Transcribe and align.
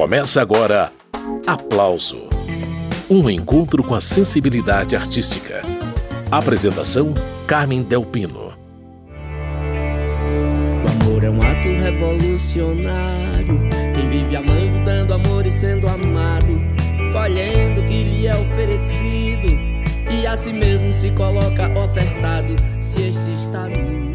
Começa 0.00 0.40
agora 0.40 0.90
Aplauso 1.46 2.22
um 3.10 3.28
encontro 3.28 3.84
com 3.84 3.94
a 3.94 4.00
sensibilidade 4.00 4.96
artística. 4.96 5.60
Apresentação: 6.30 7.12
Carmen 7.46 7.82
Delpino. 7.82 8.54
O 10.82 11.04
amor 11.04 11.22
é 11.22 11.28
um 11.28 11.36
ato 11.36 11.68
revolucionário. 11.82 13.60
Quem 13.94 14.08
vive 14.08 14.36
amando, 14.36 14.82
dando 14.86 15.12
amor 15.12 15.44
e 15.44 15.52
sendo 15.52 15.86
amado, 15.86 16.58
colhendo 17.12 17.82
o 17.82 17.84
que 17.84 18.02
lhe 18.02 18.26
é 18.26 18.34
oferecido, 18.34 19.48
e 20.10 20.26
a 20.26 20.34
si 20.34 20.54
mesmo 20.54 20.94
se 20.94 21.10
coloca 21.10 21.70
ofertado, 21.78 22.56
se 22.80 23.02
este 23.02 23.32
está 23.32 23.68
nu. 23.68 24.09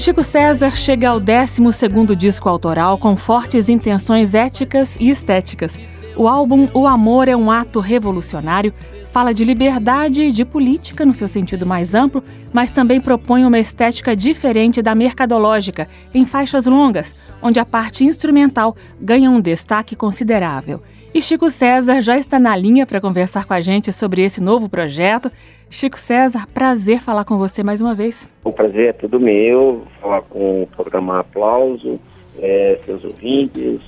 Chico 0.00 0.22
César 0.22 0.74
chega 0.76 1.10
ao 1.10 1.20
12 1.20 2.16
disco 2.16 2.48
autoral 2.48 2.96
com 2.96 3.18
fortes 3.18 3.68
intenções 3.68 4.34
éticas 4.34 4.96
e 4.98 5.10
estéticas. 5.10 5.78
O 6.16 6.26
álbum 6.26 6.70
O 6.72 6.86
Amor 6.86 7.28
é 7.28 7.36
um 7.36 7.50
Ato 7.50 7.80
Revolucionário 7.80 8.72
fala 9.10 9.34
de 9.34 9.44
liberdade 9.44 10.22
e 10.22 10.32
de 10.32 10.44
política 10.44 11.04
no 11.04 11.12
seu 11.12 11.26
sentido 11.26 11.66
mais 11.66 11.94
amplo, 11.94 12.22
mas 12.52 12.70
também 12.70 13.00
propõe 13.00 13.44
uma 13.44 13.58
estética 13.58 14.14
diferente 14.14 14.80
da 14.80 14.94
mercadológica, 14.94 15.88
em 16.14 16.24
faixas 16.24 16.66
longas, 16.66 17.14
onde 17.42 17.58
a 17.58 17.64
parte 17.64 18.04
instrumental 18.04 18.76
ganha 19.00 19.28
um 19.28 19.40
destaque 19.40 19.96
considerável. 19.96 20.80
E 21.12 21.20
Chico 21.20 21.50
César 21.50 22.00
já 22.00 22.16
está 22.16 22.38
na 22.38 22.56
linha 22.56 22.86
para 22.86 23.00
conversar 23.00 23.44
com 23.44 23.52
a 23.52 23.60
gente 23.60 23.92
sobre 23.92 24.22
esse 24.22 24.40
novo 24.40 24.68
projeto. 24.68 25.30
Chico 25.68 25.98
César, 25.98 26.46
prazer 26.54 27.00
falar 27.00 27.24
com 27.24 27.36
você 27.36 27.64
mais 27.64 27.80
uma 27.80 27.96
vez. 27.96 28.30
O 28.44 28.52
prazer 28.52 28.90
é 28.90 28.92
todo 28.92 29.18
meu, 29.18 29.82
falar 30.00 30.22
com 30.22 30.62
o 30.62 30.66
programa 30.68 31.18
Aplauso, 31.18 31.98
é, 32.38 32.78
seus 32.84 33.02
ouvintes, 33.02 33.80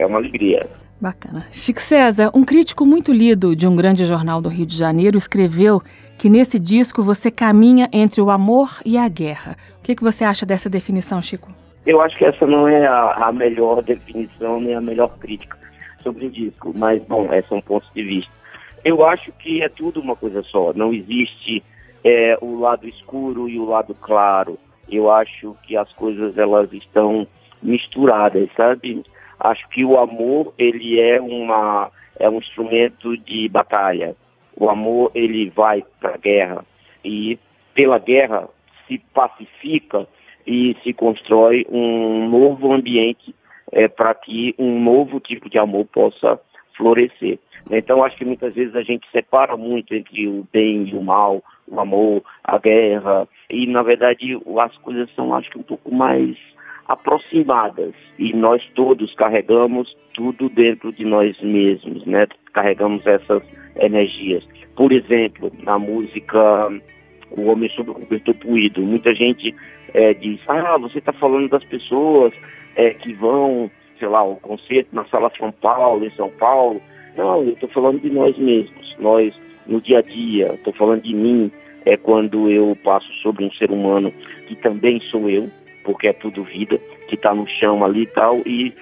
é 0.00 0.04
uma 0.04 0.18
alegria. 0.18 0.66
Bacana. 1.00 1.46
Chico 1.52 1.80
César, 1.80 2.32
um 2.34 2.44
crítico 2.44 2.84
muito 2.84 3.12
lido 3.12 3.54
de 3.54 3.68
um 3.68 3.76
grande 3.76 4.04
jornal 4.04 4.42
do 4.42 4.48
Rio 4.48 4.66
de 4.66 4.76
Janeiro, 4.76 5.16
escreveu 5.16 5.80
que 6.18 6.28
nesse 6.28 6.58
disco 6.58 7.04
você 7.04 7.30
caminha 7.30 7.88
entre 7.92 8.20
o 8.20 8.30
amor 8.30 8.80
e 8.84 8.98
a 8.98 9.08
guerra. 9.08 9.56
O 9.78 9.82
que, 9.82 9.94
que 9.94 10.02
você 10.02 10.24
acha 10.24 10.44
dessa 10.44 10.68
definição, 10.68 11.22
Chico? 11.22 11.52
Eu 11.86 12.00
acho 12.00 12.18
que 12.18 12.24
essa 12.24 12.44
não 12.44 12.66
é 12.66 12.84
a, 12.84 13.28
a 13.28 13.32
melhor 13.32 13.80
definição 13.80 14.58
nem 14.58 14.74
a 14.74 14.80
melhor 14.80 15.16
crítica 15.18 15.63
sobre 16.04 16.26
o 16.26 16.30
disco, 16.30 16.72
mas, 16.72 17.02
bom, 17.08 17.32
esses 17.32 17.48
são 17.48 17.60
pontos 17.60 17.90
de 17.92 18.04
vista. 18.04 18.32
Eu 18.84 19.04
acho 19.04 19.32
que 19.32 19.62
é 19.62 19.68
tudo 19.68 20.00
uma 20.00 20.14
coisa 20.14 20.42
só, 20.44 20.72
não 20.74 20.92
existe 20.92 21.64
é, 22.04 22.38
o 22.40 22.60
lado 22.60 22.86
escuro 22.86 23.48
e 23.48 23.58
o 23.58 23.64
lado 23.64 23.94
claro. 23.94 24.58
Eu 24.88 25.10
acho 25.10 25.56
que 25.66 25.76
as 25.76 25.90
coisas 25.94 26.36
elas 26.36 26.70
estão 26.72 27.26
misturadas, 27.62 28.48
sabe? 28.54 29.02
Acho 29.40 29.66
que 29.70 29.84
o 29.84 29.98
amor 29.98 30.52
ele 30.58 31.00
é 31.00 31.20
uma 31.20 31.90
é 32.20 32.28
um 32.28 32.38
instrumento 32.38 33.16
de 33.16 33.48
batalha. 33.48 34.14
O 34.54 34.68
amor 34.68 35.10
ele 35.14 35.50
vai 35.50 35.82
para 35.98 36.14
a 36.14 36.18
guerra 36.18 36.64
e 37.04 37.38
pela 37.74 37.98
guerra 37.98 38.48
se 38.86 38.98
pacifica 39.12 40.06
e 40.46 40.76
se 40.84 40.92
constrói 40.92 41.66
um 41.68 42.28
novo 42.28 42.72
ambiente 42.72 43.34
é, 43.74 43.88
para 43.88 44.14
que 44.14 44.54
um 44.58 44.80
novo 44.82 45.20
tipo 45.20 45.50
de 45.50 45.58
amor 45.58 45.84
possa 45.86 46.40
florescer. 46.76 47.38
Então 47.70 48.04
acho 48.04 48.16
que 48.16 48.24
muitas 48.24 48.54
vezes 48.54 48.74
a 48.76 48.82
gente 48.82 49.06
separa 49.10 49.56
muito 49.56 49.94
entre 49.94 50.28
o 50.28 50.46
bem 50.52 50.88
e 50.88 50.94
o 50.94 51.02
mal, 51.02 51.42
o 51.66 51.80
amor, 51.80 52.22
a 52.42 52.58
guerra 52.58 53.26
e 53.50 53.66
na 53.66 53.82
verdade 53.82 54.38
as 54.60 54.76
coisas 54.78 55.10
são 55.14 55.34
acho 55.34 55.50
que 55.50 55.58
um 55.58 55.62
pouco 55.62 55.92
mais 55.94 56.36
aproximadas 56.86 57.94
e 58.18 58.34
nós 58.34 58.62
todos 58.74 59.14
carregamos 59.14 59.96
tudo 60.12 60.50
dentro 60.50 60.92
de 60.92 61.04
nós 61.04 61.40
mesmos, 61.40 62.04
né? 62.06 62.26
Carregamos 62.52 63.06
essas 63.06 63.42
energias. 63.76 64.44
Por 64.76 64.92
exemplo, 64.92 65.50
na 65.62 65.78
música 65.78 66.68
O 67.36 67.46
Homem 67.46 67.68
Sob 67.70 67.90
o 67.90 67.94
Cobertor 67.94 68.34
Puído, 68.34 68.82
muita 68.82 69.14
gente 69.14 69.54
é, 69.92 70.14
diz, 70.14 70.40
ah, 70.48 70.76
você 70.78 70.98
está 70.98 71.12
falando 71.12 71.48
das 71.48 71.64
pessoas 71.64 72.32
é, 72.76 72.90
que 72.94 73.12
vão, 73.14 73.70
sei 73.98 74.08
lá, 74.08 74.20
ao 74.20 74.36
concerto 74.36 74.94
na 74.94 75.04
Sala 75.06 75.30
São 75.38 75.52
Paulo, 75.52 76.04
em 76.04 76.10
São 76.10 76.30
Paulo. 76.30 76.80
Não, 77.16 77.42
eu 77.42 77.52
estou 77.52 77.68
falando 77.68 78.00
de 78.00 78.10
nós 78.10 78.36
mesmos, 78.36 78.96
nós 78.98 79.34
no 79.66 79.80
dia 79.80 79.98
a 79.98 80.02
dia, 80.02 80.54
estou 80.54 80.72
falando 80.72 81.02
de 81.02 81.14
mim, 81.14 81.50
é 81.86 81.96
quando 81.96 82.50
eu 82.50 82.76
passo 82.82 83.12
sobre 83.22 83.44
um 83.44 83.52
ser 83.52 83.70
humano 83.70 84.12
que 84.46 84.56
também 84.56 85.00
sou 85.10 85.28
eu, 85.28 85.48
porque 85.84 86.08
é 86.08 86.12
tudo 86.12 86.42
vida, 86.42 86.78
que 87.08 87.14
está 87.14 87.34
no 87.34 87.46
chão 87.46 87.84
ali 87.84 88.02
e 88.02 88.06
tal, 88.06 88.36
e, 88.46 88.72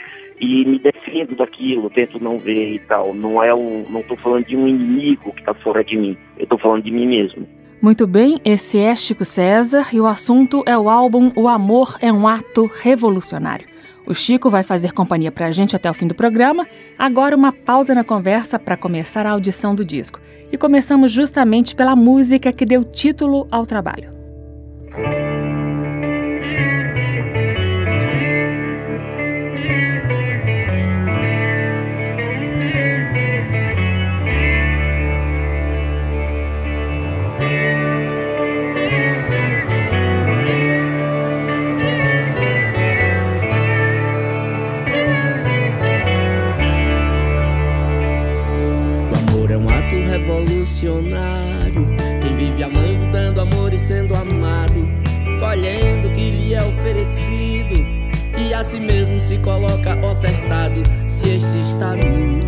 e 0.40 0.64
me 0.64 0.78
defendo 0.78 1.36
daquilo, 1.36 1.90
tento 1.90 2.22
não 2.22 2.38
ver 2.38 2.74
e 2.74 2.78
tal. 2.78 3.12
Não 3.12 3.42
é 3.42 3.54
um, 3.54 3.84
não 3.90 4.00
estou 4.00 4.16
falando 4.16 4.46
de 4.46 4.56
um 4.56 4.66
inimigo 4.66 5.32
que 5.32 5.40
está 5.40 5.52
fora 5.54 5.84
de 5.84 5.96
mim, 5.96 6.16
eu 6.38 6.44
estou 6.44 6.58
falando 6.58 6.82
de 6.82 6.90
mim 6.90 7.06
mesmo. 7.06 7.46
Muito 7.82 8.06
bem, 8.06 8.40
esse 8.44 8.78
é 8.78 8.94
Chico 8.94 9.24
César 9.24 9.88
e 9.92 10.00
o 10.00 10.06
assunto 10.06 10.62
é 10.66 10.78
o 10.78 10.88
álbum 10.88 11.32
O 11.34 11.48
Amor 11.48 11.96
é 12.00 12.12
um 12.12 12.28
Ato 12.28 12.70
Revolucionário. 12.80 13.66
O 14.06 14.14
Chico 14.14 14.48
vai 14.48 14.62
fazer 14.62 14.92
companhia 14.92 15.32
para 15.32 15.46
a 15.46 15.50
gente 15.50 15.74
até 15.74 15.90
o 15.90 15.94
fim 15.94 16.06
do 16.06 16.14
programa. 16.14 16.64
Agora, 16.96 17.34
uma 17.34 17.50
pausa 17.50 17.92
na 17.92 18.04
conversa 18.04 18.56
para 18.56 18.76
começar 18.76 19.26
a 19.26 19.30
audição 19.30 19.74
do 19.74 19.84
disco. 19.84 20.20
E 20.52 20.56
começamos 20.56 21.10
justamente 21.10 21.74
pela 21.74 21.96
música 21.96 22.52
que 22.52 22.64
deu 22.64 22.84
título 22.84 23.48
ao 23.50 23.66
trabalho. 23.66 24.10
Revolucionário. 50.92 51.86
Quem 52.20 52.36
vive 52.36 52.62
amando, 52.62 53.10
dando 53.12 53.40
amor 53.40 53.72
e 53.72 53.78
sendo 53.78 54.14
amado, 54.14 54.88
colhendo 55.40 56.08
o 56.08 56.12
que 56.12 56.30
lhe 56.30 56.54
é 56.54 56.62
oferecido, 56.62 57.74
e 58.38 58.52
a 58.52 58.62
si 58.62 58.80
mesmo 58.80 59.18
se 59.18 59.38
coloca 59.38 59.98
ofertado, 60.04 60.82
se 61.08 61.36
este 61.36 61.58
está 61.60 61.94
nu. 61.94 62.40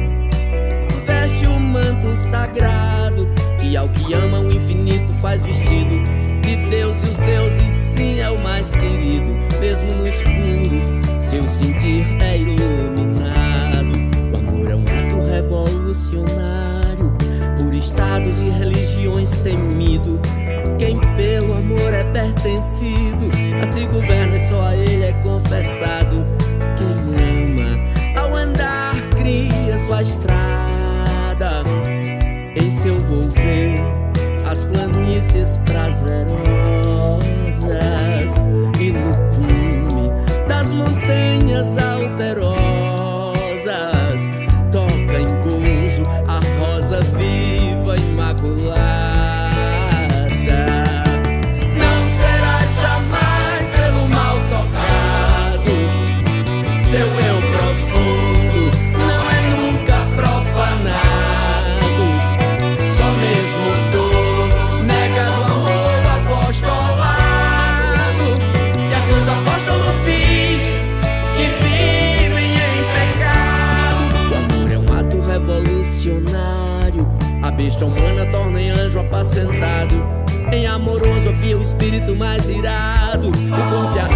Veste 1.06 1.46
o 1.46 1.58
manto 1.58 2.16
sagrado, 2.16 3.28
que 3.58 3.76
ao 3.76 3.88
que 3.88 4.12
ama 4.14 4.40
o 4.40 4.52
infinito 4.52 5.12
faz 5.20 5.44
vestido, 5.44 6.02
de 6.42 6.56
Deus 6.68 6.96
e 7.02 7.06
os 7.06 7.18
deuses, 7.20 7.72
sim, 7.96 8.20
é 8.20 8.30
o 8.30 8.40
mais 8.42 8.74
querido, 8.74 9.32
mesmo 9.60 9.92
no 9.92 10.06
escuro, 10.06 11.20
seu 11.20 11.46
sentir 11.48 12.04
é 12.20 12.38
iluminado. 12.38 13.94
O 14.32 14.36
amor 14.36 14.70
é 14.70 14.76
um 14.76 14.82
ato 14.82 15.30
revolucionário 15.30 16.73
estados 17.84 18.40
e 18.40 18.48
religiões 18.48 19.30
temido. 19.42 20.18
Quem 20.78 20.98
pelo 21.16 21.52
amor 21.54 21.92
é 21.92 22.04
pertencido, 22.04 23.28
a 23.62 23.66
se 23.66 23.86
governa 23.86 24.36
e 24.36 24.48
só 24.48 24.62
a 24.62 24.76
ele 24.76 25.04
é 25.04 25.12
confessado. 25.24 26.26
Quem 26.76 27.60
ama, 27.60 28.20
ao 28.20 28.34
andar, 28.34 28.94
cria 29.16 29.78
sua 29.78 30.02
estrada. 30.02 31.62
Em 32.56 32.70
seu 32.70 32.98
volver, 33.00 33.78
as 34.50 34.64
planícies 34.64 35.56
prazerosas. 35.58 36.53
Espírito 82.04 82.16
mais 82.16 82.48
irado. 82.48 83.28
O 83.28 83.32
corpo 83.32 83.96
e 83.96 84.00
a 84.00 84.13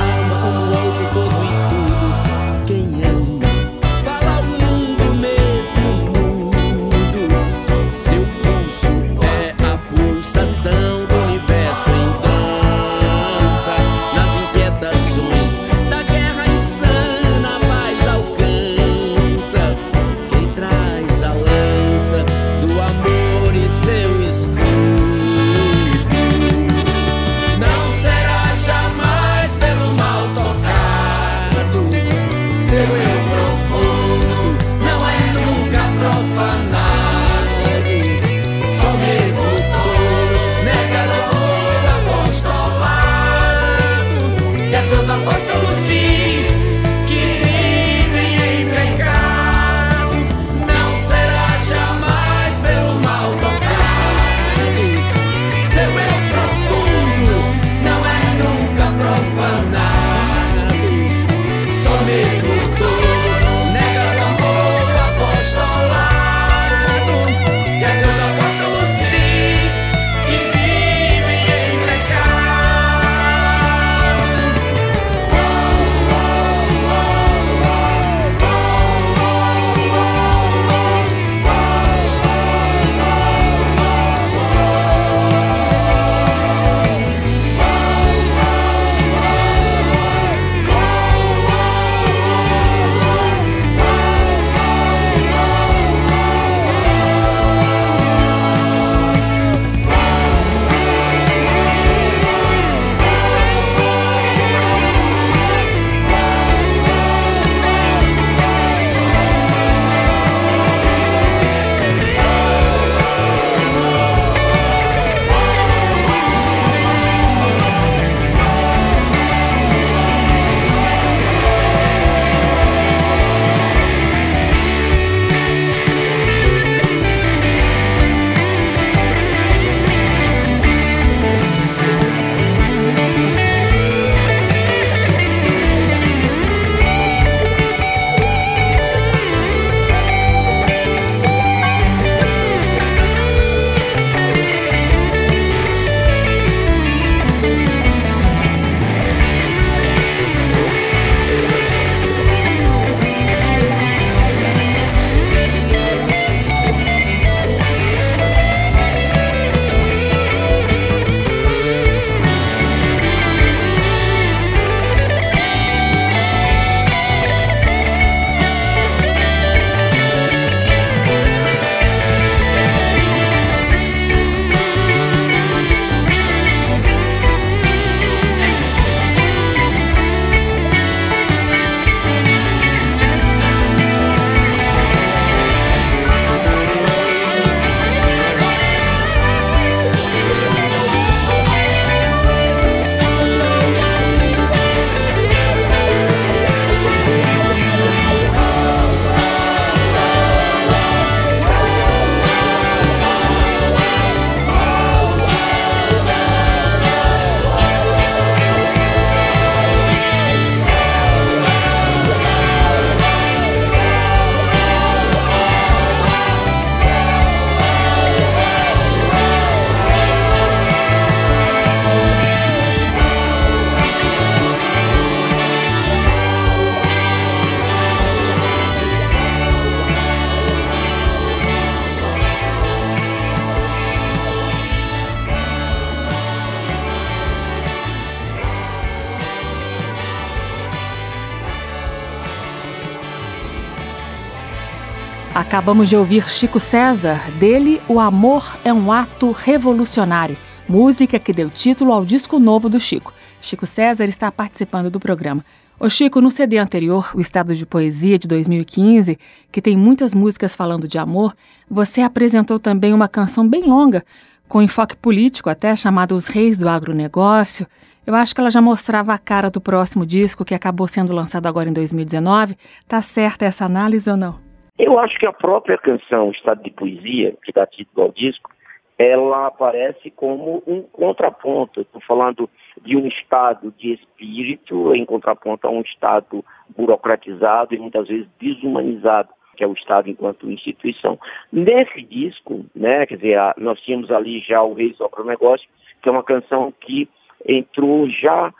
Acabamos 245.48 245.88
de 245.88 245.96
ouvir 245.96 246.28
Chico 246.28 246.60
César, 246.60 247.30
dele 247.38 247.80
O 247.88 247.98
Amor 247.98 248.58
é 248.62 248.70
um 248.70 248.92
Ato 248.92 249.32
Revolucionário, 249.32 250.36
música 250.68 251.18
que 251.18 251.32
deu 251.32 251.48
título 251.48 251.90
ao 251.90 252.04
disco 252.04 252.38
novo 252.38 252.68
do 252.68 252.78
Chico. 252.78 253.14
Chico 253.40 253.64
César 253.64 254.04
está 254.04 254.30
participando 254.30 254.90
do 254.90 255.00
programa. 255.00 255.42
Ô 255.80 255.88
Chico, 255.88 256.20
no 256.20 256.30
CD 256.30 256.58
anterior, 256.58 257.12
o 257.14 257.20
Estado 257.22 257.54
de 257.54 257.64
Poesia 257.64 258.18
de 258.18 258.28
2015, 258.28 259.18
que 259.50 259.62
tem 259.62 259.74
muitas 259.74 260.12
músicas 260.12 260.54
falando 260.54 260.86
de 260.86 260.98
amor, 260.98 261.34
você 261.68 262.02
apresentou 262.02 262.58
também 262.58 262.92
uma 262.92 263.08
canção 263.08 263.48
bem 263.48 263.64
longa, 263.64 264.04
com 264.46 264.60
enfoque 264.60 264.96
político 264.96 265.48
até, 265.48 265.74
chamada 265.74 266.14
Os 266.14 266.26
Reis 266.26 266.58
do 266.58 266.68
Agronegócio. 266.68 267.66
Eu 268.06 268.14
acho 268.14 268.34
que 268.34 268.40
ela 268.42 268.50
já 268.50 268.60
mostrava 268.60 269.14
a 269.14 269.18
cara 269.18 269.48
do 269.48 269.62
próximo 269.62 270.04
disco, 270.04 270.44
que 270.44 270.54
acabou 270.54 270.86
sendo 270.86 271.14
lançado 271.14 271.46
agora 271.46 271.70
em 271.70 271.72
2019. 271.72 272.54
Tá 272.86 273.00
certa 273.00 273.46
essa 273.46 273.64
análise 273.64 274.10
ou 274.10 274.16
não? 274.16 274.47
Eu 274.78 274.98
acho 274.98 275.18
que 275.18 275.26
a 275.26 275.32
própria 275.32 275.76
canção 275.76 276.30
Estado 276.30 276.62
de 276.62 276.70
Poesia, 276.70 277.34
que 277.42 277.52
dá 277.52 277.66
título 277.66 278.06
ao 278.06 278.12
disco, 278.12 278.48
ela 278.96 279.48
aparece 279.48 280.10
como 280.10 280.62
um 280.66 280.82
contraponto. 280.82 281.80
Estou 281.80 282.00
falando 282.02 282.48
de 282.82 282.96
um 282.96 283.06
estado 283.08 283.74
de 283.76 283.94
espírito 283.94 284.94
em 284.94 285.04
contraponto 285.04 285.66
a 285.66 285.70
um 285.70 285.80
estado 285.80 286.44
burocratizado 286.76 287.74
e 287.74 287.78
muitas 287.78 288.06
vezes 288.06 288.28
desumanizado, 288.40 289.30
que 289.56 289.64
é 289.64 289.66
o 289.66 289.72
Estado 289.72 290.08
enquanto 290.08 290.50
instituição. 290.50 291.18
Nesse 291.52 292.02
disco, 292.02 292.64
né, 292.74 293.04
quer 293.06 293.16
dizer, 293.16 293.38
nós 293.56 293.80
tínhamos 293.80 294.10
ali 294.10 294.40
já 294.40 294.62
o 294.62 294.74
Reis 294.74 294.96
do 294.96 295.24
Negócio, 295.24 295.68
que 296.00 296.08
é 296.08 296.12
uma 296.12 296.22
canção 296.22 296.72
que 296.80 297.08
entrou 297.46 298.08
já 298.08 298.52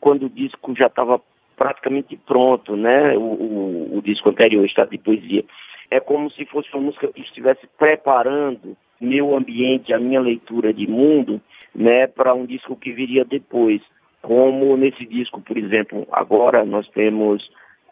quando 0.00 0.26
o 0.26 0.30
disco 0.30 0.74
já 0.76 0.86
estava 0.86 1.20
praticamente 1.56 2.16
pronto, 2.16 2.76
né, 2.76 3.16
o, 3.16 3.20
o, 3.20 3.98
o 3.98 4.02
disco 4.02 4.28
anterior, 4.28 4.64
Estado 4.64 4.90
de 4.90 4.98
Poesia. 4.98 5.44
É 5.90 6.00
como 6.00 6.30
se 6.30 6.44
fosse 6.46 6.68
uma 6.74 6.84
música 6.84 7.08
que 7.08 7.20
estivesse 7.20 7.66
preparando 7.78 8.76
meu 9.00 9.36
ambiente, 9.36 9.92
a 9.92 9.98
minha 9.98 10.20
leitura 10.20 10.72
de 10.72 10.86
mundo, 10.86 11.40
né, 11.74 12.06
para 12.06 12.34
um 12.34 12.46
disco 12.46 12.76
que 12.76 12.92
viria 12.92 13.24
depois. 13.24 13.82
Como 14.22 14.76
nesse 14.76 15.04
disco, 15.04 15.40
por 15.40 15.56
exemplo, 15.58 16.06
agora 16.10 16.64
nós 16.64 16.88
temos 16.90 17.44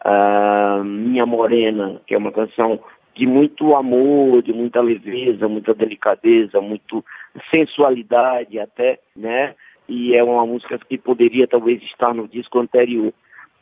uh, 0.03 0.83
Minha 0.83 1.25
Morena, 1.25 2.01
que 2.07 2.15
é 2.15 2.17
uma 2.17 2.31
canção 2.31 2.79
de 3.15 3.27
muito 3.27 3.75
amor, 3.75 4.41
de 4.41 4.51
muita 4.51 4.81
leveza, 4.81 5.47
muita 5.47 5.73
delicadeza, 5.73 6.59
muito 6.59 7.05
sensualidade 7.51 8.59
até, 8.59 8.99
né? 9.15 9.53
E 9.87 10.15
é 10.15 10.23
uma 10.23 10.45
música 10.45 10.79
que 10.79 10.97
poderia 10.97 11.47
talvez 11.47 11.81
estar 11.83 12.13
no 12.13 12.27
disco 12.27 12.59
anterior, 12.59 13.13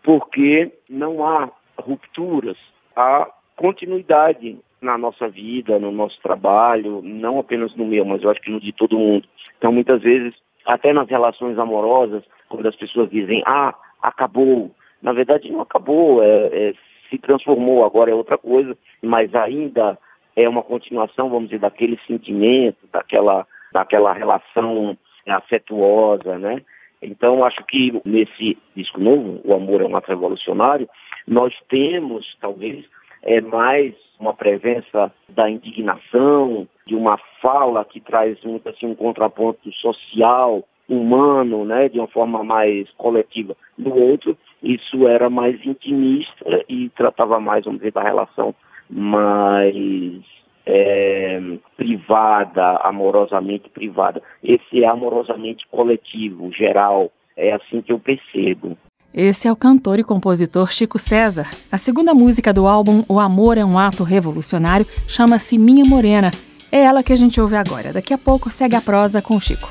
porque 0.03 0.71
não 0.89 1.25
há 1.25 1.49
rupturas, 1.77 2.57
há 2.95 3.27
continuidade 3.55 4.57
na 4.81 4.97
nossa 4.97 5.29
vida, 5.29 5.77
no 5.77 5.91
nosso 5.91 6.19
trabalho, 6.21 7.01
não 7.03 7.39
apenas 7.39 7.75
no 7.75 7.85
meu, 7.85 8.03
mas 8.03 8.23
eu 8.23 8.29
acho 8.29 8.41
que 8.41 8.49
no 8.49 8.59
de 8.59 8.73
todo 8.73 8.97
mundo. 8.97 9.27
Então, 9.57 9.71
muitas 9.71 10.01
vezes, 10.01 10.33
até 10.65 10.91
nas 10.91 11.07
relações 11.07 11.57
amorosas, 11.59 12.23
quando 12.49 12.67
as 12.67 12.75
pessoas 12.75 13.09
dizem, 13.09 13.43
ah, 13.45 13.75
acabou, 14.01 14.71
na 15.01 15.13
verdade 15.13 15.51
não 15.51 15.61
acabou, 15.61 16.23
é, 16.23 16.47
é, 16.51 16.73
se 17.09 17.17
transformou, 17.19 17.85
agora 17.85 18.09
é 18.09 18.15
outra 18.15 18.37
coisa, 18.37 18.75
mas 19.01 19.33
ainda 19.35 19.97
é 20.35 20.47
uma 20.49 20.63
continuação, 20.63 21.29
vamos 21.29 21.49
dizer, 21.49 21.59
daquele 21.59 21.99
sentimento, 22.07 22.77
daquela, 22.91 23.45
daquela 23.71 24.13
relação 24.13 24.97
afetuosa, 25.27 26.39
né? 26.39 26.61
Então, 27.01 27.43
acho 27.43 27.63
que 27.65 27.99
nesse 28.05 28.57
disco 28.75 28.99
novo, 28.99 29.41
O 29.43 29.53
Amor 29.53 29.81
é 29.81 29.85
um 29.85 29.95
Ato 29.95 30.09
Revolucionário, 30.09 30.87
nós 31.27 31.53
temos, 31.69 32.25
talvez, 32.39 32.85
é 33.23 33.41
mais 33.41 33.93
uma 34.19 34.33
presença 34.33 35.11
da 35.29 35.49
indignação, 35.49 36.67
de 36.85 36.95
uma 36.95 37.17
fala 37.41 37.83
que 37.83 37.99
traz 37.99 38.39
muito 38.43 38.69
assim 38.69 38.85
um 38.85 38.95
contraponto 38.95 39.71
social, 39.73 40.63
humano, 40.87 41.63
né, 41.63 41.87
de 41.89 41.97
uma 41.97 42.07
forma 42.07 42.43
mais 42.43 42.89
coletiva. 42.91 43.55
No 43.77 43.95
outro, 43.95 44.37
isso 44.61 45.07
era 45.07 45.29
mais 45.29 45.65
intimista 45.65 46.65
e 46.67 46.89
tratava 46.89 47.39
mais, 47.39 47.63
vamos 47.63 47.79
dizer, 47.79 47.93
da 47.93 48.03
relação 48.03 48.53
mais 48.89 50.21
é, 50.65 51.39
privada, 51.77 52.77
amorosamente 52.83 53.69
privada. 53.69 54.21
Esse 54.43 54.83
é 54.83 54.87
amorosamente 54.87 55.65
coletivo, 55.69 56.51
geral. 56.51 57.11
É 57.35 57.53
assim 57.53 57.81
que 57.81 57.91
eu 57.91 57.99
percebo. 57.99 58.77
Esse 59.13 59.47
é 59.47 59.51
o 59.51 59.55
cantor 59.55 59.99
e 59.99 60.03
compositor 60.03 60.71
Chico 60.71 60.97
César. 60.97 61.49
A 61.71 61.77
segunda 61.77 62.13
música 62.13 62.53
do 62.53 62.65
álbum 62.65 63.03
O 63.09 63.19
Amor 63.19 63.57
é 63.57 63.65
um 63.65 63.77
Ato 63.77 64.03
Revolucionário 64.03 64.85
chama-se 65.07 65.57
Minha 65.57 65.83
Morena. 65.83 66.31
É 66.71 66.81
ela 66.83 67.03
que 67.03 67.11
a 67.11 67.17
gente 67.17 67.41
ouve 67.41 67.55
agora. 67.55 67.91
Daqui 67.91 68.13
a 68.13 68.17
pouco 68.17 68.49
segue 68.49 68.75
a 68.75 68.81
prosa 68.81 69.21
com 69.21 69.35
o 69.35 69.41
Chico. 69.41 69.67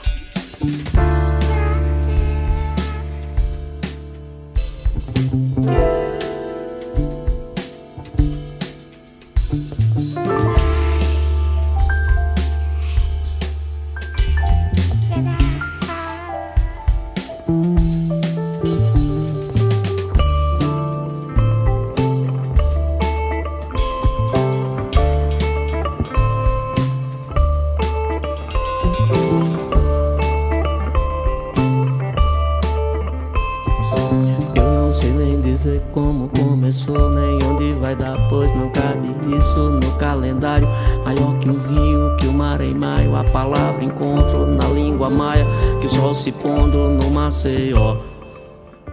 Se 46.20 46.32
pondo 46.32 46.90
no 46.90 47.10
Maceió. 47.10 47.96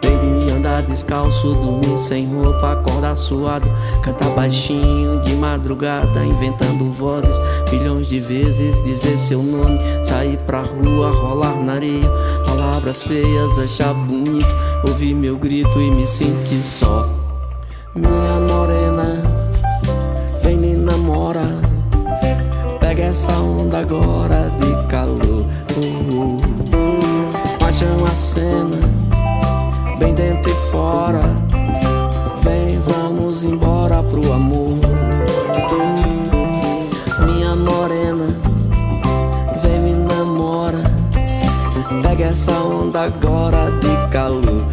Baby 0.02 0.52
andar 0.52 0.84
descalço, 0.84 1.54
dormir 1.56 1.98
sem 1.98 2.26
roupa, 2.28 2.74
acordar 2.74 3.16
suado, 3.16 3.68
cantar 4.02 4.30
baixinho 4.30 5.20
de 5.22 5.34
madrugada, 5.36 6.24
inventando 6.24 6.90
vozes, 6.92 7.38
milhões 7.72 8.08
de 8.08 8.20
vezes. 8.20 8.82
Dizer 8.84 9.18
seu 9.18 9.44
nome, 9.44 9.80
sair 10.04 10.38
pra 10.46 10.62
rua, 10.62 11.12
rolar 11.12 11.56
na 11.56 11.74
areia, 11.74 12.10
palavras 12.46 13.02
feias, 13.02 13.60
achar 13.60 13.94
bonito, 13.94 14.56
ouvir 14.88 15.14
meu 15.14 15.38
grito 15.38 15.82
e 15.82 15.92
me 15.92 16.08
sentir 16.08 16.62
só. 16.62 17.10
Minha 17.94 18.40
morena, 18.48 19.27
essa 23.18 23.34
onda 23.40 23.80
agora 23.80 24.52
de 24.60 24.88
calor. 24.90 25.44
Uh, 25.76 26.38
uh 26.38 28.06
a 28.06 28.16
cena, 28.16 28.78
bem 29.98 30.14
dentro 30.14 30.52
e 30.52 30.56
fora. 30.70 31.22
Vem, 32.44 32.80
vamos 32.80 33.44
embora 33.44 34.04
pro 34.04 34.32
amor. 34.32 34.78
Minha 37.26 37.56
morena, 37.56 38.28
vem 39.64 39.80
me 39.80 39.94
namora. 39.94 40.84
Pega 42.04 42.26
essa 42.26 42.52
onda 42.52 43.06
agora 43.06 43.72
de 43.80 44.12
calor. 44.12 44.64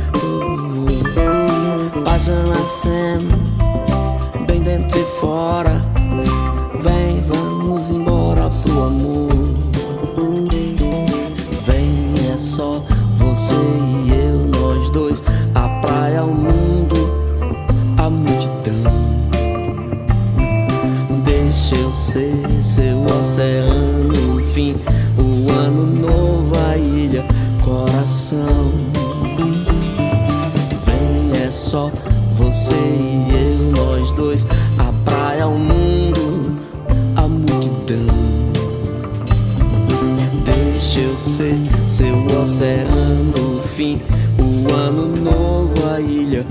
Paixão 2.05 2.51
a 2.51 2.67
cena, 2.83 3.39
bem 4.47 4.61
dentro 4.61 4.99
e 5.01 5.05
fora. 5.19 5.74
Só 31.75 31.91
você 32.35 32.73
e 32.73 33.33
eu, 33.33 33.73
nós 33.73 34.13
dois, 34.13 34.47
a 34.79 34.93
praia, 35.05 35.49
o 35.49 35.59
mundo, 35.59 36.57
a 37.17 37.23
multidão. 37.23 38.15
Deixa 40.45 41.01
eu 41.01 41.19
ser 41.19 41.57
seu 41.89 42.15
oceano, 42.41 43.59
o 43.59 43.61
fim, 43.61 44.01
o 44.39 44.73
ano 44.73 45.17
novo, 45.17 45.75
a 45.93 46.01
ilha, 46.01 46.47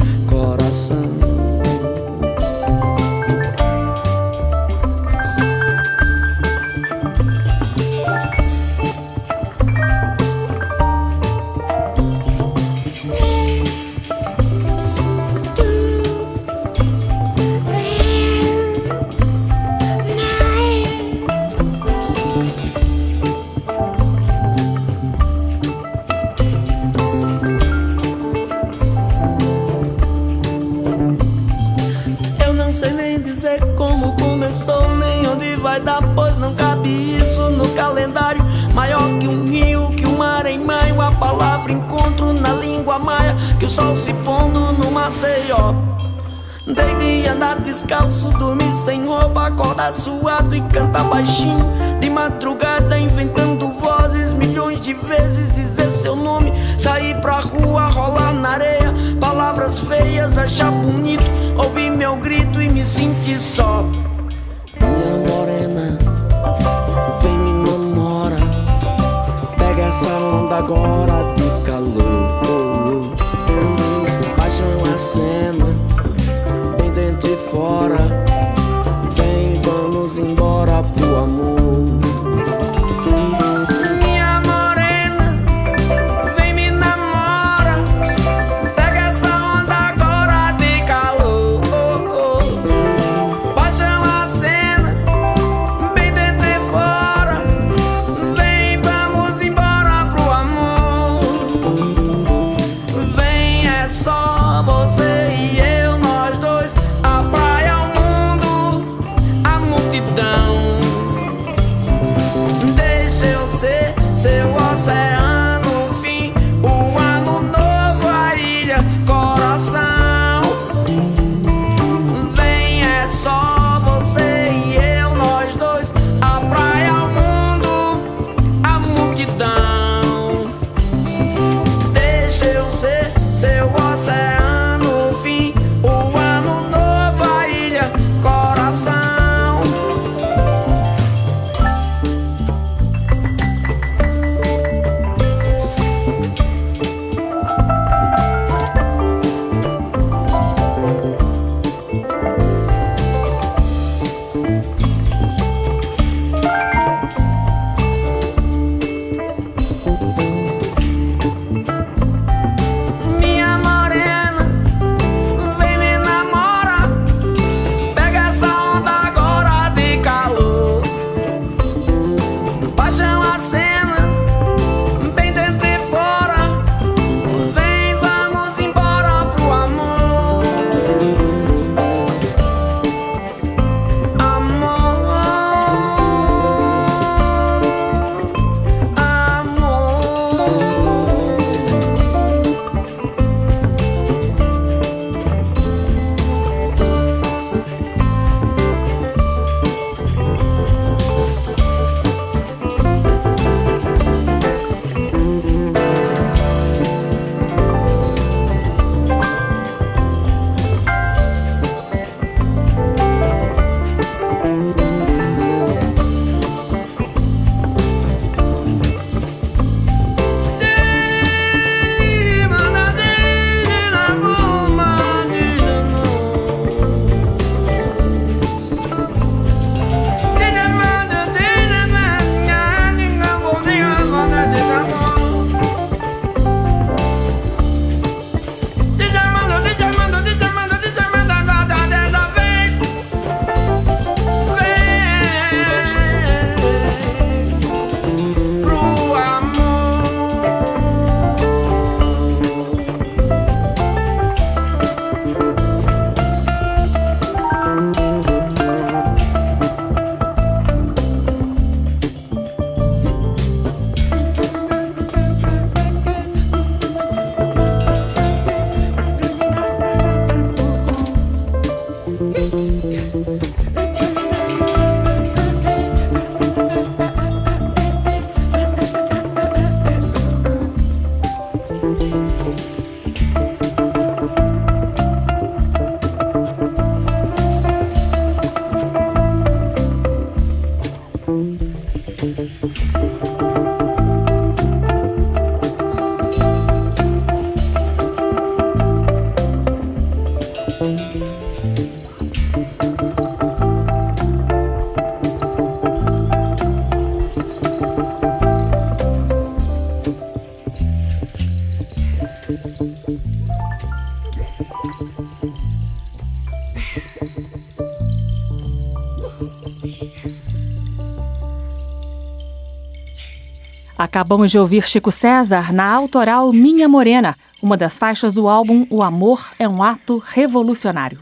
Acabamos 324.14 324.52
de 324.52 324.60
ouvir 324.60 324.88
Chico 324.88 325.12
César 325.12 325.74
na 325.74 325.92
autoral 325.92 326.54
Minha 326.54 326.88
Morena, 326.88 327.36
uma 327.60 327.76
das 327.76 327.98
faixas 327.98 328.36
do 328.36 328.48
álbum 328.48 328.86
O 328.88 329.02
Amor 329.02 329.44
é 329.58 329.68
um 329.68 329.82
Ato 329.82 330.22
Revolucionário. 330.24 331.18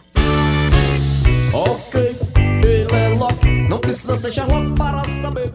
precisa 3.79 4.17
ser 4.17 4.31
Sherlock 4.33 4.73
para 4.73 5.03
saber. 5.21 5.53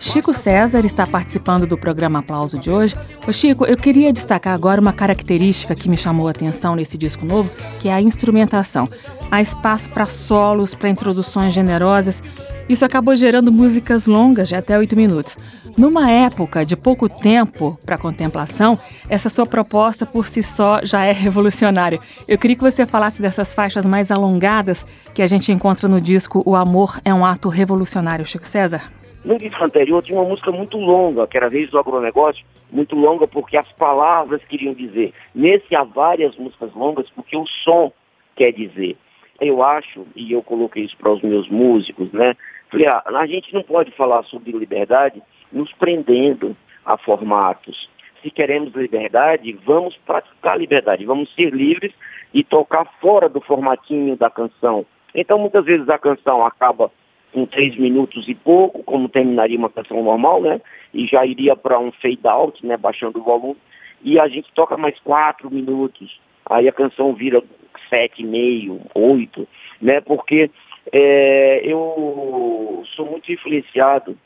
Chico 0.00 0.32
César 0.32 0.84
está 0.84 1.06
participando 1.06 1.64
do 1.64 1.78
programa 1.78 2.18
Aplauso 2.18 2.58
de 2.58 2.68
hoje. 2.68 2.96
Ô 3.24 3.32
Chico, 3.32 3.64
eu 3.64 3.76
queria 3.76 4.12
destacar 4.12 4.52
agora 4.52 4.80
uma 4.80 4.92
característica 4.92 5.76
que 5.76 5.88
me 5.88 5.96
chamou 5.96 6.26
a 6.26 6.32
atenção 6.32 6.74
nesse 6.74 6.98
disco 6.98 7.24
novo, 7.24 7.52
que 7.78 7.88
é 7.88 7.92
a 7.92 8.02
instrumentação. 8.02 8.88
Há 9.30 9.40
espaço 9.40 9.88
para 9.90 10.06
solos, 10.06 10.74
para 10.74 10.90
introduções 10.90 11.54
generosas. 11.54 12.20
Isso 12.68 12.84
acabou 12.84 13.14
gerando 13.14 13.52
músicas 13.52 14.06
longas 14.06 14.48
de 14.48 14.56
até 14.56 14.76
oito 14.76 14.96
minutos. 14.96 15.36
Numa 15.76 16.08
época 16.08 16.64
de 16.64 16.76
pouco 16.76 17.08
tempo 17.08 17.76
para 17.84 17.98
contemplação, 17.98 18.78
essa 19.10 19.28
sua 19.28 19.44
proposta 19.44 20.06
por 20.06 20.24
si 20.24 20.40
só 20.40 20.80
já 20.84 21.04
é 21.04 21.10
revolucionária. 21.10 21.98
Eu 22.28 22.38
queria 22.38 22.54
que 22.54 22.62
você 22.62 22.86
falasse 22.86 23.20
dessas 23.20 23.52
faixas 23.52 23.84
mais 23.84 24.12
alongadas 24.12 24.84
que 25.12 25.20
a 25.20 25.26
gente 25.26 25.50
encontra 25.50 25.88
no 25.88 26.00
disco 26.00 26.44
O 26.46 26.54
Amor 26.54 27.00
é 27.04 27.12
um 27.12 27.26
Ato 27.26 27.48
Revolucionário, 27.48 28.24
Chico 28.24 28.46
César. 28.46 28.88
No 29.24 29.36
disco 29.36 29.64
anterior 29.64 30.00
tinha 30.00 30.16
uma 30.16 30.28
música 30.28 30.52
muito 30.52 30.76
longa, 30.78 31.26
que 31.26 31.36
era 31.36 31.48
vez 31.48 31.68
do 31.70 31.78
agronegócio, 31.78 32.44
muito 32.70 32.94
longa 32.94 33.26
porque 33.26 33.56
as 33.56 33.70
palavras 33.72 34.44
queriam 34.44 34.74
dizer. 34.74 35.12
Nesse 35.34 35.74
há 35.74 35.82
várias 35.82 36.36
músicas 36.36 36.72
longas 36.72 37.10
porque 37.16 37.36
o 37.36 37.46
som 37.64 37.92
quer 38.36 38.52
dizer. 38.52 38.96
Eu 39.40 39.60
acho, 39.60 40.06
e 40.14 40.30
eu 40.30 40.42
coloquei 40.42 40.84
isso 40.84 40.96
para 40.96 41.10
os 41.10 41.20
meus 41.20 41.48
músicos, 41.48 42.12
né? 42.12 42.36
Falei, 42.70 42.86
ah, 42.86 43.02
a 43.06 43.26
gente 43.26 43.52
não 43.52 43.62
pode 43.62 43.90
falar 43.92 44.22
sobre 44.24 44.52
liberdade 44.52 45.20
nos 45.52 45.72
prendendo 45.72 46.56
a 46.84 46.96
formatos. 46.96 47.88
Se 48.22 48.30
queremos 48.30 48.74
liberdade, 48.74 49.52
vamos 49.64 49.96
praticar 49.98 50.58
liberdade, 50.58 51.04
vamos 51.04 51.32
ser 51.34 51.52
livres 51.52 51.92
e 52.32 52.42
tocar 52.42 52.86
fora 53.00 53.28
do 53.28 53.40
formatinho 53.40 54.16
da 54.16 54.30
canção. 54.30 54.86
Então, 55.14 55.38
muitas 55.38 55.64
vezes 55.64 55.88
a 55.88 55.98
canção 55.98 56.44
acaba 56.44 56.90
com 57.32 57.46
três 57.46 57.76
minutos 57.76 58.28
e 58.28 58.34
pouco, 58.34 58.82
como 58.84 59.08
terminaria 59.08 59.58
uma 59.58 59.68
canção 59.68 60.02
normal, 60.02 60.40
né? 60.40 60.60
E 60.92 61.06
já 61.06 61.26
iria 61.26 61.56
para 61.56 61.78
um 61.78 61.92
fade 61.92 62.20
out, 62.24 62.64
né? 62.64 62.76
Baixando 62.76 63.18
o 63.18 63.22
volume. 63.22 63.56
E 64.02 64.18
a 64.18 64.28
gente 64.28 64.52
toca 64.54 64.76
mais 64.76 64.98
quatro 65.00 65.50
minutos. 65.50 66.20
Aí 66.46 66.68
a 66.68 66.72
canção 66.72 67.12
vira 67.12 67.42
sete 67.88 68.22
e 68.22 68.26
meio, 68.26 68.80
oito, 68.94 69.48
né? 69.82 70.00
Porque 70.00 70.50
é, 70.92 71.60
eu 71.64 72.84
sou 72.94 73.06
muito 73.06 73.30
influenciado 73.32 74.16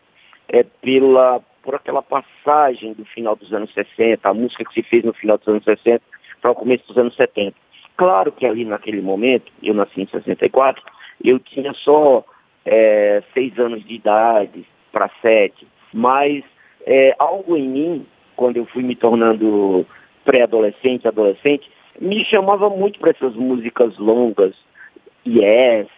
é, 0.48 0.62
pela, 0.82 1.40
por 1.62 1.74
aquela 1.74 2.02
passagem 2.02 2.92
do 2.94 3.04
final 3.04 3.36
dos 3.36 3.52
anos 3.52 3.72
60, 3.72 4.28
a 4.28 4.34
música 4.34 4.64
que 4.64 4.74
se 4.74 4.82
fez 4.82 5.04
no 5.04 5.12
final 5.12 5.38
dos 5.38 5.48
anos 5.48 5.64
60 5.64 6.00
para 6.40 6.50
o 6.50 6.54
começo 6.54 6.86
dos 6.86 6.96
anos 6.96 7.14
70. 7.16 7.54
Claro 7.96 8.32
que 8.32 8.46
ali 8.46 8.64
naquele 8.64 9.02
momento, 9.02 9.52
eu 9.62 9.74
nasci 9.74 10.02
em 10.02 10.06
64, 10.06 10.82
eu 11.24 11.38
tinha 11.38 11.72
só 11.74 12.24
é, 12.64 13.22
seis 13.34 13.58
anos 13.58 13.84
de 13.84 13.94
idade 13.94 14.64
para 14.92 15.10
sete, 15.20 15.66
mas 15.92 16.44
é, 16.86 17.14
algo 17.18 17.56
em 17.56 17.68
mim, 17.68 18.06
quando 18.36 18.56
eu 18.56 18.66
fui 18.66 18.82
me 18.82 18.94
tornando 18.94 19.84
pré-adolescente, 20.24 21.08
adolescente, 21.08 21.68
me 22.00 22.24
chamava 22.24 22.70
muito 22.70 23.00
para 23.00 23.10
essas 23.10 23.34
músicas 23.34 23.96
longas, 23.98 24.54
Yes, 25.26 25.88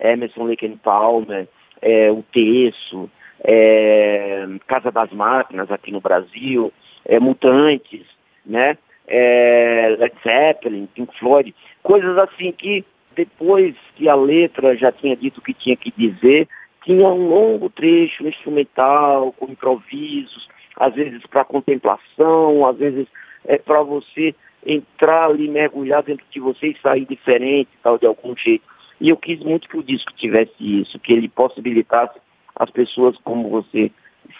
Emerson 0.00 0.44
Lake 0.44 0.66
and 0.66 0.78
Palmer, 0.78 1.46
é, 1.82 2.10
O 2.10 2.24
Terço, 2.32 3.10
é, 3.42 4.46
Casa 4.66 4.90
das 4.90 5.10
Máquinas 5.12 5.70
aqui 5.70 5.90
no 5.90 6.00
Brasil, 6.00 6.72
é, 7.04 7.18
Mutantes, 7.18 8.06
né? 8.44 8.76
É, 9.06 9.96
Led 9.98 10.14
Zeppelin, 10.22 10.86
Pink 10.94 11.18
Floyd, 11.18 11.54
coisas 11.82 12.16
assim 12.18 12.52
que 12.52 12.84
depois 13.16 13.74
que 13.96 14.08
a 14.08 14.14
letra 14.14 14.76
já 14.76 14.92
tinha 14.92 15.16
dito 15.16 15.38
o 15.38 15.42
que 15.42 15.52
tinha 15.52 15.76
que 15.76 15.92
dizer, 15.96 16.48
tinha 16.84 17.08
um 17.08 17.28
longo 17.28 17.68
trecho 17.68 18.26
instrumental, 18.26 19.32
com 19.32 19.46
improvisos, 19.46 20.48
às 20.76 20.94
vezes 20.94 21.20
para 21.26 21.44
contemplação, 21.44 22.66
às 22.66 22.76
vezes 22.78 23.06
é 23.44 23.58
para 23.58 23.82
você 23.82 24.34
entrar 24.64 25.26
ali, 25.26 25.48
mergulhar 25.48 26.02
dentro 26.02 26.24
de 26.30 26.38
você 26.38 26.68
e 26.68 26.78
sair 26.80 27.06
diferente, 27.06 27.70
tal, 27.82 27.98
de 27.98 28.06
algum 28.06 28.36
jeito. 28.36 28.64
E 29.00 29.08
eu 29.08 29.16
quis 29.16 29.40
muito 29.40 29.68
que 29.68 29.78
o 29.78 29.82
disco 29.82 30.12
tivesse 30.14 30.52
isso, 30.58 30.98
que 30.98 31.12
ele 31.12 31.28
possibilitasse 31.28 32.18
as 32.60 32.70
pessoas, 32.70 33.16
como 33.24 33.48
você 33.48 33.90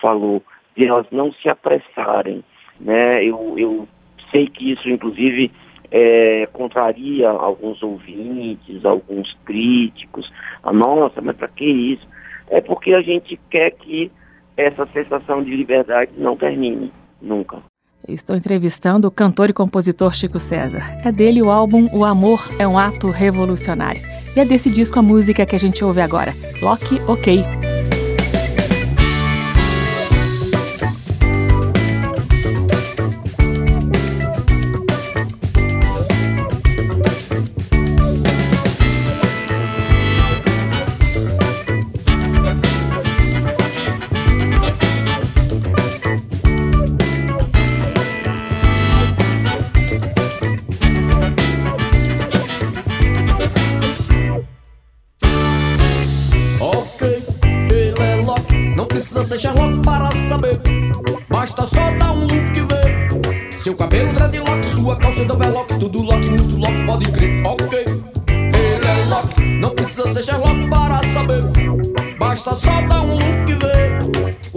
falou, 0.01 0.43
de 0.77 0.85
elas 0.85 1.07
não 1.11 1.33
se 1.33 1.49
apressarem, 1.49 2.45
né? 2.79 3.25
Eu, 3.25 3.59
eu 3.59 3.89
sei 4.31 4.47
que 4.47 4.73
isso, 4.73 4.89
inclusive, 4.89 5.51
é, 5.91 6.47
contraria 6.53 7.31
alguns 7.31 7.83
ouvintes, 7.83 8.85
alguns 8.85 9.35
críticos. 9.45 10.31
Ah, 10.63 10.73
nossa, 10.73 11.21
mas 11.23 11.37
para 11.37 11.49
que 11.49 11.65
isso? 11.65 12.07
É 12.51 12.61
porque 12.61 12.93
a 12.93 13.01
gente 13.01 13.41
quer 13.51 13.71
que 13.71 14.13
essa 14.57 14.87
sensação 14.93 15.43
de 15.43 15.57
liberdade 15.57 16.13
não 16.19 16.37
termine 16.37 16.93
nunca. 17.23 17.59
estou 18.07 18.37
entrevistando 18.37 19.09
o 19.09 19.11
cantor 19.11 19.49
e 19.49 19.55
compositor 19.55 20.15
Chico 20.15 20.39
César. 20.39 20.83
É 21.03 21.11
dele 21.11 21.41
o 21.41 21.51
álbum 21.51 21.89
O 21.95 22.05
Amor 22.05 22.41
é 22.59 22.69
um 22.69 22.79
Ato 22.79 23.09
Revolucionário. 23.11 24.03
E 24.37 24.41
é 24.41 24.45
desse 24.45 24.71
disco 24.71 24.99
a 24.99 25.03
música 25.03 25.47
que 25.47 25.57
a 25.57 25.61
gente 25.61 25.83
ouve 25.83 26.03
agora, 26.03 26.33
Loki 26.63 27.01
OK. 27.09 27.70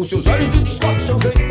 Com 0.03 0.09
seus 0.09 0.27
olhos 0.27 0.49
do 0.49 0.59
desfoque, 0.63 1.01
seu 1.01 1.17
jeito 1.17 1.42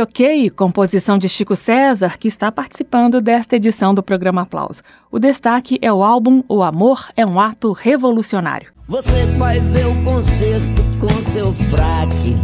Ok, 0.00 0.50
composição 0.50 1.16
de 1.16 1.28
Chico 1.28 1.54
César, 1.54 2.18
que 2.18 2.26
está 2.26 2.50
participando 2.50 3.20
desta 3.20 3.56
edição 3.56 3.94
do 3.94 4.02
programa 4.02 4.42
Aplauso. 4.42 4.82
O 5.10 5.18
destaque 5.18 5.78
é 5.80 5.92
o 5.92 6.02
álbum 6.02 6.42
O 6.48 6.62
Amor 6.62 7.08
é 7.16 7.24
um 7.24 7.38
Ato 7.38 7.72
Revolucionário. 7.72 8.72
Você 8.88 9.24
vai 9.38 9.60
ver 9.60 9.86
o 9.86 10.04
concerto 10.04 10.82
com 11.00 11.22
seu 11.22 11.52
fraque. 11.52 12.36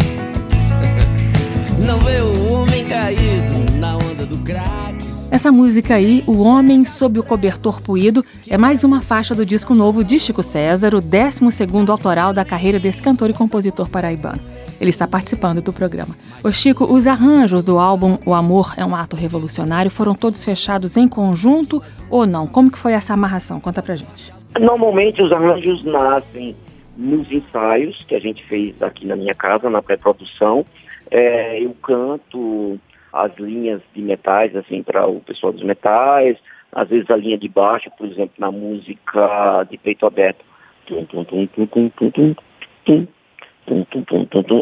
Não 1.84 1.98
vê 1.98 2.20
o 2.20 2.52
homem 2.52 2.84
caído 2.86 3.76
na 3.78 3.96
onda 3.96 4.24
do 4.24 4.38
crack. 4.44 5.10
Essa 5.30 5.52
música 5.52 5.94
aí, 5.94 6.24
O 6.26 6.42
Homem 6.42 6.84
Sob 6.84 7.20
o 7.20 7.22
Cobertor 7.22 7.80
Puído, 7.80 8.24
é 8.48 8.58
mais 8.58 8.82
uma 8.82 9.00
faixa 9.00 9.32
do 9.32 9.46
disco 9.46 9.74
novo 9.74 10.02
de 10.02 10.18
Chico 10.18 10.42
César, 10.42 10.92
o 10.92 11.00
12º 11.00 11.88
autoral 11.88 12.32
da 12.32 12.44
carreira 12.44 12.80
desse 12.80 13.00
cantor 13.00 13.30
e 13.30 13.32
compositor 13.32 13.88
paraibano. 13.88 14.40
Ele 14.80 14.90
está 14.90 15.06
participando 15.06 15.60
do 15.60 15.72
programa. 15.72 16.16
Ô 16.42 16.50
Chico, 16.50 16.84
os 16.84 17.06
arranjos 17.06 17.62
do 17.62 17.78
álbum 17.78 18.18
O 18.24 18.32
Amor 18.32 18.74
é 18.78 18.84
um 18.84 18.96
Ato 18.96 19.14
Revolucionário 19.14 19.90
foram 19.90 20.14
todos 20.14 20.42
fechados 20.42 20.96
em 20.96 21.06
conjunto 21.06 21.82
ou 22.08 22.26
não? 22.26 22.46
Como 22.46 22.70
que 22.70 22.78
foi 22.78 22.92
essa 22.92 23.12
amarração? 23.12 23.60
Conta 23.60 23.82
pra 23.82 23.94
gente. 23.94 24.32
Normalmente 24.58 25.22
os 25.22 25.30
arranjos 25.30 25.84
nascem 25.84 26.56
nos 26.96 27.30
ensaios 27.30 28.02
que 28.04 28.14
a 28.14 28.20
gente 28.20 28.44
fez 28.46 28.80
aqui 28.82 29.06
na 29.06 29.16
minha 29.16 29.34
casa, 29.34 29.68
na 29.68 29.82
pré-produção. 29.82 30.64
É, 31.10 31.62
eu 31.62 31.74
canto 31.82 32.78
as 33.12 33.36
linhas 33.38 33.80
de 33.94 34.00
metais, 34.00 34.54
assim, 34.56 34.82
para 34.82 35.06
o 35.06 35.20
pessoal 35.20 35.52
dos 35.52 35.62
metais, 35.62 36.36
às 36.72 36.88
vezes 36.88 37.10
a 37.10 37.16
linha 37.16 37.36
de 37.36 37.48
baixo, 37.48 37.90
por 37.98 38.06
exemplo, 38.06 38.34
na 38.38 38.50
música 38.50 39.66
de 39.68 39.76
peito 39.76 40.06
aberto. 40.06 40.44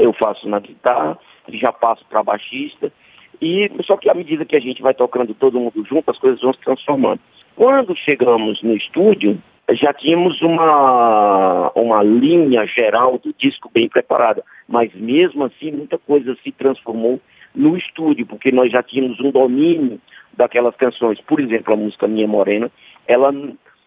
Eu 0.01 0.13
faço 0.13 0.49
na 0.49 0.59
guitarra, 0.59 1.19
já 1.53 1.73
passo 1.73 2.05
para 2.09 2.23
baixista, 2.23 2.93
e 3.41 3.71
só 3.85 3.97
que 3.97 4.11
à 4.11 4.15
medida 4.15 4.45
que 4.45 4.57
a 4.57 4.61
gente 4.61 4.83
vai 4.83 4.95
tocando 4.95 5.35
todo 5.35 5.61
mundo 5.61 5.85
junto, 5.85 6.11
as 6.11 6.19
coisas 6.19 6.41
vão 6.41 6.53
se 6.53 6.61
transformando. 6.61 7.21
Quando 7.55 7.97
chegamos 7.97 8.63
no 8.63 8.77
estúdio, 8.77 9.39
já 9.71 9.93
tínhamos 9.93 10.41
uma, 10.43 11.71
uma 11.75 12.03
linha 12.03 12.67
geral 12.67 13.19
do 13.19 13.35
disco 13.39 13.71
bem 13.73 13.89
preparada, 13.89 14.43
mas 14.69 14.95
mesmo 14.95 15.45
assim 15.45 15.73
muita 15.73 15.99
coisa 15.99 16.37
se 16.43 16.53
transformou 16.53 17.21
no 17.55 17.77
estúdio, 17.77 18.27
porque 18.27 18.51
nós 18.51 18.71
já 18.71 18.83
tínhamos 18.83 19.21
um 19.21 19.31
domínio 19.31 20.01
daquelas 20.37 20.75
canções. 20.77 21.21
Por 21.21 21.41
exemplo, 21.41 21.75
a 21.75 21.77
música 21.77 22.07
Minha 22.07 22.29
Morena, 22.29 22.71
ela 23.07 23.33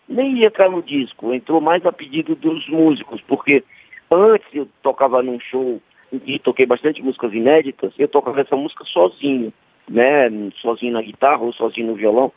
nem 0.07 0.37
ia 0.37 0.47
entrar 0.47 0.69
no 0.69 0.83
disco, 0.83 1.33
entrou 1.33 1.61
mais 1.61 1.85
a 1.85 1.91
pedido 1.91 2.35
dos 2.35 2.67
músicos, 2.67 3.21
porque 3.21 3.63
antes 4.11 4.47
eu 4.53 4.67
tocava 4.83 5.23
num 5.23 5.39
show 5.39 5.81
e 6.11 6.37
toquei 6.39 6.65
bastante 6.65 7.01
músicas 7.01 7.33
inéditas, 7.33 7.93
eu 7.97 8.07
tocava 8.07 8.41
essa 8.41 8.55
música 8.55 8.83
sozinho, 8.85 9.53
né, 9.89 10.29
sozinho 10.61 10.93
na 10.93 11.01
guitarra 11.01 11.41
ou 11.41 11.53
sozinho 11.53 11.87
no 11.87 11.95
violão, 11.95 12.31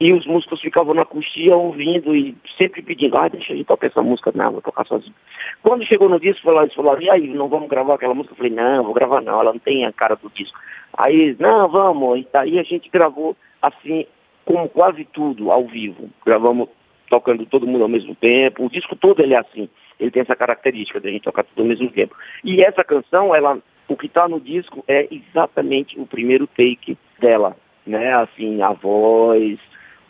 e 0.00 0.12
os 0.12 0.26
músicos 0.26 0.60
ficavam 0.60 0.94
na 0.94 1.04
coxia 1.04 1.56
ouvindo 1.56 2.16
e 2.16 2.36
sempre 2.58 2.82
pedindo, 2.82 3.16
ah, 3.16 3.28
deixa 3.28 3.54
eu 3.54 3.64
tocar 3.64 3.86
essa 3.86 4.02
música, 4.02 4.32
não, 4.34 4.50
vou 4.50 4.60
tocar 4.60 4.84
sozinho. 4.84 5.14
Quando 5.62 5.86
chegou 5.86 6.08
no 6.08 6.18
disco, 6.18 6.50
eles 6.50 6.74
falaram, 6.74 7.00
e 7.00 7.08
aí, 7.08 7.28
não 7.28 7.46
vamos 7.46 7.68
gravar 7.68 7.94
aquela 7.94 8.12
música? 8.12 8.32
Eu 8.32 8.36
falei, 8.36 8.52
não, 8.52 8.82
vou 8.82 8.94
gravar 8.94 9.20
não, 9.20 9.40
ela 9.40 9.52
não 9.52 9.60
tem 9.60 9.86
a 9.86 9.92
cara 9.92 10.16
do 10.16 10.28
disco. 10.30 10.58
Aí, 10.98 11.36
não, 11.38 11.68
vamos, 11.68 12.18
e 12.18 12.28
daí 12.32 12.58
a 12.58 12.64
gente 12.64 12.90
gravou 12.90 13.36
assim, 13.62 14.04
como 14.44 14.68
quase 14.68 15.04
tudo, 15.04 15.52
ao 15.52 15.66
vivo. 15.68 16.10
Gravamos 16.26 16.68
tocando 17.08 17.46
todo 17.46 17.66
mundo 17.66 17.82
ao 17.82 17.88
mesmo 17.88 18.16
tempo, 18.16 18.64
o 18.64 18.70
disco 18.70 18.96
todo 18.96 19.22
ele 19.22 19.34
é 19.34 19.38
assim, 19.38 19.68
ele 20.02 20.10
tem 20.10 20.22
essa 20.22 20.34
característica 20.34 21.00
de 21.00 21.08
a 21.08 21.12
gente 21.12 21.22
tocar 21.22 21.44
tudo 21.44 21.62
ao 21.62 21.68
mesmo 21.68 21.88
tempo. 21.90 22.14
E 22.44 22.60
essa 22.62 22.82
canção, 22.82 23.34
ela, 23.34 23.58
o 23.88 23.96
que 23.96 24.06
está 24.06 24.28
no 24.28 24.40
disco 24.40 24.84
é 24.88 25.06
exatamente 25.10 25.98
o 25.98 26.06
primeiro 26.06 26.46
take 26.48 26.98
dela, 27.20 27.56
né, 27.86 28.12
assim, 28.14 28.60
a 28.62 28.72
voz, 28.72 29.58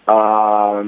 a, 0.07 0.83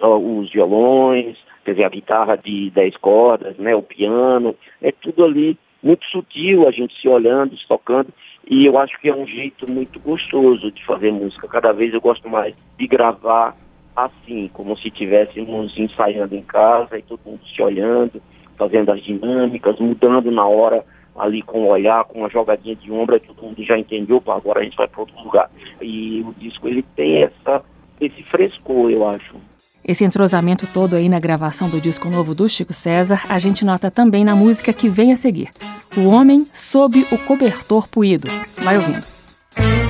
a, 0.00 0.08
os 0.08 0.52
violões, 0.52 1.36
quer 1.64 1.72
dizer, 1.72 1.84
a 1.84 1.88
guitarra 1.88 2.36
de 2.36 2.70
10 2.70 2.96
cordas, 2.98 3.56
né, 3.58 3.74
o 3.74 3.82
piano, 3.82 4.54
é 4.80 4.92
tudo 4.92 5.24
ali 5.24 5.58
muito 5.82 6.04
sutil, 6.06 6.68
a 6.68 6.70
gente 6.70 6.98
se 7.00 7.08
olhando, 7.08 7.56
se 7.56 7.66
tocando, 7.66 8.12
e 8.48 8.64
eu 8.64 8.78
acho 8.78 8.98
que 9.00 9.08
é 9.08 9.14
um 9.14 9.26
jeito 9.26 9.70
muito 9.70 9.98
gostoso 9.98 10.70
de 10.70 10.84
fazer 10.84 11.10
música. 11.12 11.48
Cada 11.48 11.72
vez 11.72 11.92
eu 11.92 12.00
gosto 12.00 12.28
mais 12.28 12.54
de 12.78 12.86
gravar 12.86 13.56
assim, 13.94 14.50
como 14.52 14.76
se 14.78 14.88
estivéssemos 14.88 15.76
ensaiando 15.76 16.34
em 16.34 16.42
casa 16.42 16.98
e 16.98 17.02
todo 17.02 17.20
mundo 17.24 17.40
se 17.54 17.60
olhando, 17.62 18.22
fazendo 18.56 18.90
as 18.90 19.02
dinâmicas, 19.02 19.78
mudando 19.78 20.30
na 20.30 20.46
hora 20.46 20.84
ali 21.16 21.42
com 21.42 21.64
o 21.64 21.68
olhar, 21.68 22.04
com 22.04 22.20
uma 22.20 22.30
jogadinha 22.30 22.76
de 22.76 22.90
ombro, 22.90 23.20
todo 23.20 23.42
mundo 23.42 23.62
já 23.62 23.78
entendeu, 23.78 24.20
pô, 24.20 24.32
agora 24.32 24.60
a 24.60 24.62
gente 24.64 24.76
vai 24.76 24.88
para 24.88 25.00
outro 25.00 25.22
lugar. 25.22 25.50
E 25.80 26.22
o 26.22 26.32
disco 26.38 26.68
ele 26.68 26.82
tem 26.94 27.22
essa 27.24 27.62
esse 28.00 28.22
frescor, 28.22 28.90
eu 28.90 29.06
acho. 29.06 29.36
Esse 29.84 30.04
entrosamento 30.04 30.66
todo 30.66 30.94
aí 30.94 31.08
na 31.08 31.18
gravação 31.18 31.68
do 31.68 31.80
disco 31.80 32.08
novo 32.08 32.34
do 32.34 32.48
Chico 32.48 32.72
César, 32.72 33.24
a 33.28 33.38
gente 33.38 33.64
nota 33.64 33.90
também 33.90 34.24
na 34.24 34.34
música 34.34 34.72
que 34.72 34.88
vem 34.88 35.12
a 35.12 35.16
seguir. 35.16 35.50
O 35.96 36.08
Homem 36.08 36.46
sob 36.52 37.06
o 37.10 37.18
Cobertor 37.18 37.88
Puído. 37.88 38.28
Vai 38.62 38.76
ouvindo. 38.76 39.89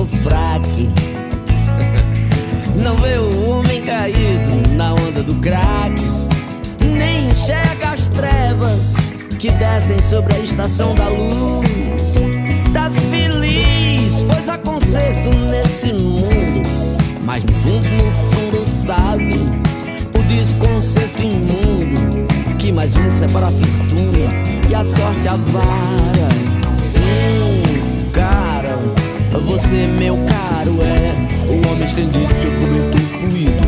Seu 0.00 0.06
fraque 0.06 0.88
não 2.82 2.96
vê 2.96 3.18
o 3.18 3.50
homem 3.50 3.82
caído 3.82 4.74
na 4.74 4.94
onda 4.94 5.22
do 5.22 5.34
crack, 5.36 6.00
nem 6.80 7.28
enxerga 7.28 7.90
as 7.90 8.06
trevas 8.06 8.94
que 9.38 9.50
descem 9.50 9.98
sobre 10.00 10.34
a 10.34 10.38
estação 10.38 10.94
da 10.94 11.08
luz. 11.08 12.14
Tá 12.72 12.90
feliz, 13.10 14.24
pois 14.26 14.48
há 14.48 14.56
conserto 14.56 15.28
nesse 15.50 15.92
mundo, 15.92 16.62
mas 17.22 17.44
no 17.44 17.52
fundo, 17.52 17.88
no 17.88 18.10
fundo, 18.30 18.86
sabe 18.86 19.34
o 20.18 20.22
desconcerto 20.28 21.20
imundo 21.20 22.26
que 22.58 22.72
mais 22.72 22.94
um 22.96 23.10
separa 23.10 23.48
a 23.48 23.50
fortuna 23.50 24.70
e 24.70 24.74
a 24.74 24.82
sorte 24.82 25.28
avara. 25.28 26.28
Sim, 26.74 27.59
você, 29.70 29.86
meu 29.98 30.16
caro, 30.26 30.82
é 30.82 31.14
o 31.48 31.70
homem 31.70 31.86
estendido, 31.86 32.34
seu 32.40 32.50
cobertor 32.58 33.00
fluido. 33.20 33.62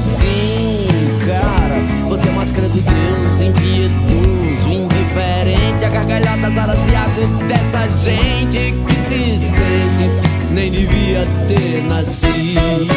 Sim, 0.00 0.88
cara, 1.26 1.76
você 2.08 2.26
é 2.26 2.32
máscara 2.32 2.66
do 2.68 2.80
Deus, 2.80 3.40
impiedoso, 3.42 4.70
indiferente. 4.70 5.84
A 5.84 5.90
gargalhada 5.90 6.50
zaraziado 6.50 7.26
dessa 7.46 7.86
gente 8.02 8.74
que 8.86 8.94
se 9.06 9.38
sente, 9.38 10.10
nem 10.50 10.70
devia 10.70 11.26
ter 11.46 11.82
nascido. 11.86 12.88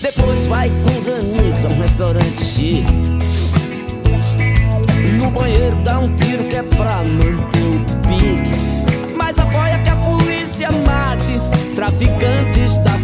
Depois 0.00 0.46
vai 0.46 0.70
com 0.70 0.89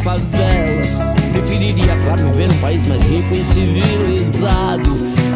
favela. 0.07 1.15
Preferiria, 1.33 1.97
claro, 2.05 2.31
viver 2.31 2.47
num 2.47 2.59
país 2.59 2.87
mais 2.87 3.03
rico 3.03 3.35
e 3.35 3.45
civilizado. 3.45 4.91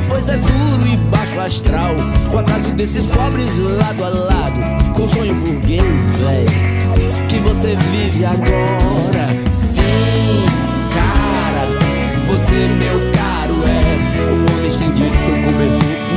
Pois 0.09 0.29
é 0.29 0.37
duro 0.37 0.87
e 0.87 0.97
baixo 0.97 1.41
astral. 1.41 1.95
O 2.33 2.39
acaso 2.39 2.71
desses 2.71 3.05
pobres 3.07 3.51
lado 3.59 4.05
a 4.05 4.09
lado. 4.09 4.95
Com 4.95 5.09
sonho 5.09 5.35
burguês, 5.35 5.83
velho. 5.83 7.29
Que 7.29 7.39
você 7.41 7.77
vive 7.91 8.25
agora. 8.25 9.27
Sim, 9.55 10.45
cara. 10.95 11.67
Você, 12.29 12.69
meu 12.79 13.13
caro, 13.13 13.55
é 13.67 14.23
o 14.23 14.55
homem 14.55 14.69
estendido, 14.69 15.17
seu 15.19 15.35
cobertor 15.43 16.10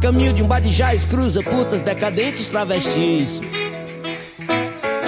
Caminho 0.00 0.32
de 0.32 0.42
um 0.42 0.46
Badijás 0.46 1.04
cruza 1.04 1.42
putas 1.42 1.80
decadentes 1.82 2.48
travestis. 2.48 3.40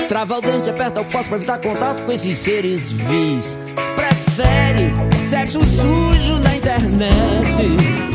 Trava 0.08 0.38
o 0.38 0.40
dente, 0.40 0.70
aperta 0.70 1.02
o 1.02 1.04
passo 1.04 1.28
pra 1.28 1.36
evitar 1.36 1.58
contato 1.58 2.02
com 2.04 2.12
esses 2.12 2.38
seres 2.38 2.92
vis. 2.92 3.58
Prefere 3.94 4.90
sexo 5.28 5.60
sujo 5.60 6.40
na 6.40 6.56
internet 6.56 7.50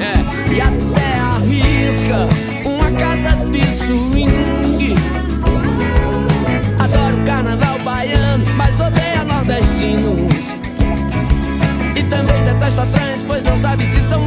é. 0.01 0.53
e 0.53 0.61
até 0.61 1.13
arrisca 1.19 2.67
uma 2.67 2.91
casa 2.99 3.35
de 3.45 3.63
swing. 3.85 4.95
Adoro 6.79 7.23
carnaval 7.25 7.77
baiano, 7.79 8.45
mas 8.57 8.81
odeia 8.81 9.23
nordestinos. 9.23 10.33
E 11.95 12.03
também 12.03 12.43
detesta 12.43 12.87
trans, 12.87 13.23
pois 13.27 13.43
não 13.43 13.59
sabe 13.59 13.85
se 13.85 14.01
são 14.09 14.25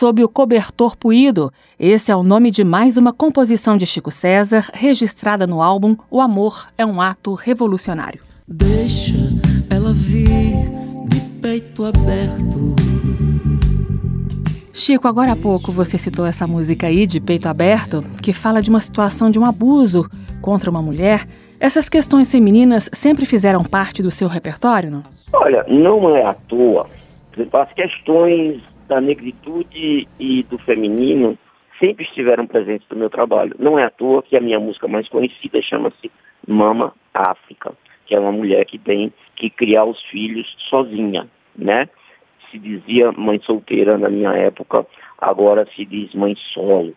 sob 0.00 0.24
o 0.24 0.28
cobertor 0.30 0.96
puído. 0.96 1.52
Esse 1.78 2.10
é 2.10 2.16
o 2.16 2.22
nome 2.22 2.50
de 2.50 2.64
mais 2.64 2.96
uma 2.96 3.12
composição 3.12 3.76
de 3.76 3.84
Chico 3.84 4.10
César, 4.10 4.70
registrada 4.72 5.46
no 5.46 5.60
álbum 5.60 5.94
O 6.10 6.22
Amor 6.22 6.68
é 6.78 6.86
um 6.86 7.02
Ato 7.02 7.34
Revolucionário. 7.34 8.22
Deixa 8.48 9.12
ela 9.70 9.92
vir 9.92 10.70
de 11.06 11.20
peito 11.42 11.84
aberto. 11.84 12.76
Chico, 14.72 15.06
agora 15.06 15.32
há 15.32 15.36
pouco 15.36 15.70
você 15.70 15.98
citou 15.98 16.24
essa 16.24 16.46
música 16.46 16.86
aí 16.86 17.06
de 17.06 17.20
peito 17.20 17.46
aberto, 17.46 18.02
que 18.22 18.32
fala 18.32 18.62
de 18.62 18.70
uma 18.70 18.80
situação 18.80 19.30
de 19.30 19.38
um 19.38 19.44
abuso 19.44 20.08
contra 20.40 20.70
uma 20.70 20.80
mulher. 20.80 21.26
Essas 21.60 21.90
questões 21.90 22.32
femininas 22.32 22.88
sempre 22.90 23.26
fizeram 23.26 23.62
parte 23.62 24.02
do 24.02 24.10
seu 24.10 24.28
repertório, 24.28 24.90
não? 24.90 25.02
Olha, 25.34 25.62
não 25.68 26.08
é 26.16 26.24
à 26.24 26.32
toa. 26.32 26.88
As 27.52 27.72
questões 27.74 28.62
da 28.90 29.00
negritude 29.00 30.08
e 30.18 30.42
do 30.42 30.58
feminino 30.58 31.38
sempre 31.78 32.04
estiveram 32.04 32.44
presentes 32.44 32.86
no 32.90 32.96
meu 32.96 33.08
trabalho. 33.08 33.54
Não 33.58 33.78
é 33.78 33.84
à 33.84 33.90
toa 33.90 34.20
que 34.20 34.36
a 34.36 34.40
minha 34.40 34.58
música 34.58 34.88
mais 34.88 35.08
conhecida 35.08 35.62
chama-se 35.62 36.10
Mama 36.46 36.92
África, 37.14 37.72
que 38.04 38.16
é 38.16 38.18
uma 38.18 38.32
mulher 38.32 38.64
que 38.66 38.78
tem 38.78 39.12
que 39.36 39.48
criar 39.48 39.84
os 39.84 40.02
filhos 40.06 40.44
sozinha, 40.68 41.28
né? 41.56 41.88
Se 42.50 42.58
dizia 42.58 43.12
mãe 43.12 43.40
solteira 43.42 43.96
na 43.96 44.08
minha 44.08 44.32
época, 44.32 44.84
agora 45.18 45.66
se 45.76 45.84
diz 45.84 46.12
mãe 46.12 46.34
solo. 46.52 46.92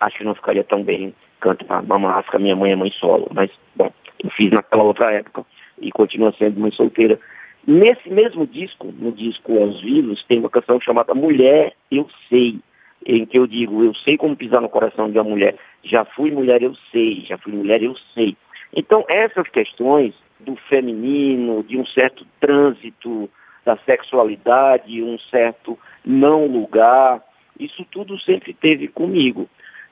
Acho 0.00 0.16
que 0.16 0.24
não 0.24 0.34
ficaria 0.34 0.64
tão 0.64 0.82
bem 0.82 1.14
cantar 1.40 1.82
Mama 1.82 2.12
África, 2.12 2.38
minha 2.38 2.56
mãe 2.56 2.72
é 2.72 2.76
mãe 2.76 2.90
solo, 2.98 3.28
mas, 3.34 3.50
bom, 3.76 3.92
eu 4.24 4.30
fiz 4.30 4.50
naquela 4.50 4.82
outra 4.82 5.12
época 5.12 5.44
e 5.78 5.92
continua 5.92 6.32
sendo 6.38 6.58
mãe 6.58 6.70
solteira. 6.70 7.20
Nesse 7.66 8.10
mesmo 8.10 8.46
disco, 8.46 8.92
no 8.98 9.10
disco 9.12 9.58
Aos 9.58 9.80
Vivos, 9.80 10.22
tem 10.24 10.38
uma 10.38 10.50
canção 10.50 10.78
chamada 10.80 11.14
Mulher, 11.14 11.74
Eu 11.90 12.08
Sei, 12.28 12.58
em 13.06 13.24
que 13.24 13.38
eu 13.38 13.46
digo, 13.46 13.82
eu 13.82 13.94
sei 13.94 14.16
como 14.16 14.36
pisar 14.36 14.60
no 14.60 14.68
coração 14.68 15.10
de 15.10 15.18
uma 15.18 15.24
mulher. 15.24 15.56
Já 15.82 16.04
fui 16.04 16.30
mulher, 16.30 16.62
eu 16.62 16.74
sei. 16.90 17.24
Já 17.26 17.38
fui 17.38 17.52
mulher, 17.52 17.82
eu 17.82 17.94
sei. 18.14 18.36
Então, 18.74 19.04
essas 19.08 19.48
questões 19.48 20.14
do 20.40 20.56
feminino, 20.56 21.62
de 21.62 21.76
um 21.76 21.86
certo 21.86 22.26
trânsito 22.40 23.30
da 23.64 23.76
sexualidade, 23.78 25.02
um 25.02 25.18
certo 25.30 25.78
não 26.04 26.46
lugar, 26.46 27.22
isso 27.58 27.84
tudo 27.90 28.18
sempre 28.20 28.52
teve 28.52 28.88
comigo. 28.88 29.48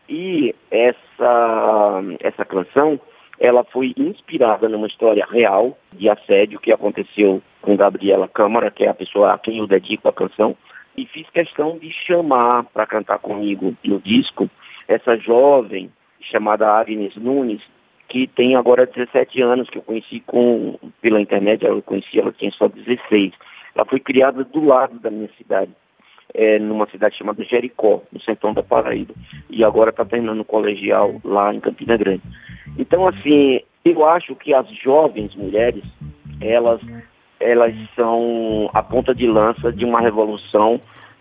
E 0.08 0.54
essa, 0.70 2.02
essa 2.20 2.44
canção 2.44 3.00
ela 3.38 3.64
foi 3.64 3.92
inspirada 3.96 4.68
numa 4.68 4.86
história 4.86 5.26
real 5.28 5.76
de 5.92 6.08
assédio 6.08 6.60
que 6.60 6.72
aconteceu 6.72 7.42
com 7.60 7.76
Gabriela 7.76 8.28
Câmara, 8.28 8.70
que 8.70 8.84
é 8.84 8.88
a 8.88 8.94
pessoa 8.94 9.32
a 9.32 9.38
quem 9.38 9.58
eu 9.58 9.66
dedico 9.66 10.08
a 10.08 10.12
canção, 10.12 10.56
e 10.96 11.06
fiz 11.06 11.28
questão 11.30 11.78
de 11.78 11.90
chamar 12.06 12.64
para 12.64 12.86
cantar 12.86 13.18
comigo 13.18 13.74
no 13.84 14.00
disco 14.00 14.48
essa 14.86 15.16
jovem 15.16 15.90
chamada 16.20 16.68
Agnes 16.68 17.16
Nunes, 17.16 17.62
que 18.08 18.26
tem 18.26 18.54
agora 18.56 18.86
17 18.86 19.40
anos, 19.40 19.70
que 19.70 19.78
eu 19.78 19.82
conheci 19.82 20.20
com, 20.20 20.78
pela 21.00 21.20
internet, 21.20 21.64
eu 21.64 21.80
conheci, 21.82 22.18
ela 22.18 22.32
tinha 22.32 22.50
só 22.52 22.68
16. 22.68 23.32
Ela 23.74 23.86
foi 23.86 24.00
criada 24.00 24.44
do 24.44 24.64
lado 24.64 24.98
da 25.00 25.10
minha 25.10 25.30
cidade, 25.38 25.70
é, 26.34 26.58
numa 26.58 26.86
cidade 26.90 27.16
chamada 27.16 27.42
Jericó, 27.42 28.02
no 28.12 28.20
sertão 28.20 28.52
da 28.52 28.62
Paraíba, 28.62 29.14
e 29.48 29.64
agora 29.64 29.90
está 29.90 30.04
terminando 30.04 30.40
o 30.40 30.44
colegial 30.44 31.20
lá 31.24 31.54
em 31.54 31.60
Campina 31.60 31.96
Grande. 31.96 32.22
Então, 32.78 33.06
assim, 33.06 33.60
eu 33.84 34.06
acho 34.06 34.34
que 34.36 34.54
as 34.54 34.66
jovens 34.82 35.34
mulheres, 35.34 35.84
elas, 36.40 36.80
elas 37.40 37.74
são 37.94 38.70
a 38.72 38.82
ponta 38.82 39.14
de 39.14 39.26
lança 39.26 39.72
de 39.72 39.84
uma 39.84 40.00
revolução, 40.00 40.80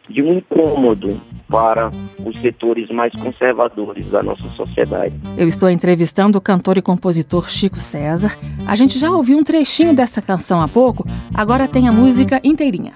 de 0.10 0.22
um 0.22 0.34
incômodo 0.34 1.20
para 1.50 1.90
os 2.26 2.38
setores 2.40 2.90
mais 2.90 3.14
conservadores 3.22 4.12
da 4.12 4.24
nossa 4.24 4.48
sociedade. 4.50 5.14
Eu 5.38 5.48
estou 5.48 5.70
entrevistando 5.70 6.38
o 6.38 6.42
cantor 6.42 6.78
e 6.78 6.82
compositor 6.82 7.50
Chico 7.50 7.78
César. 7.78 8.38
A 8.68 8.76
gente 8.76 8.98
já 8.98 9.12
ouviu 9.12 9.38
um 9.38 9.44
trechinho 9.44 9.96
dessa 9.96 10.22
canção 10.22 10.62
há 10.62 10.68
pouco, 10.68 11.06
agora 11.34 11.68
tem 11.68 11.88
a 11.88 11.92
música 11.92 12.40
inteirinha. 12.44 12.94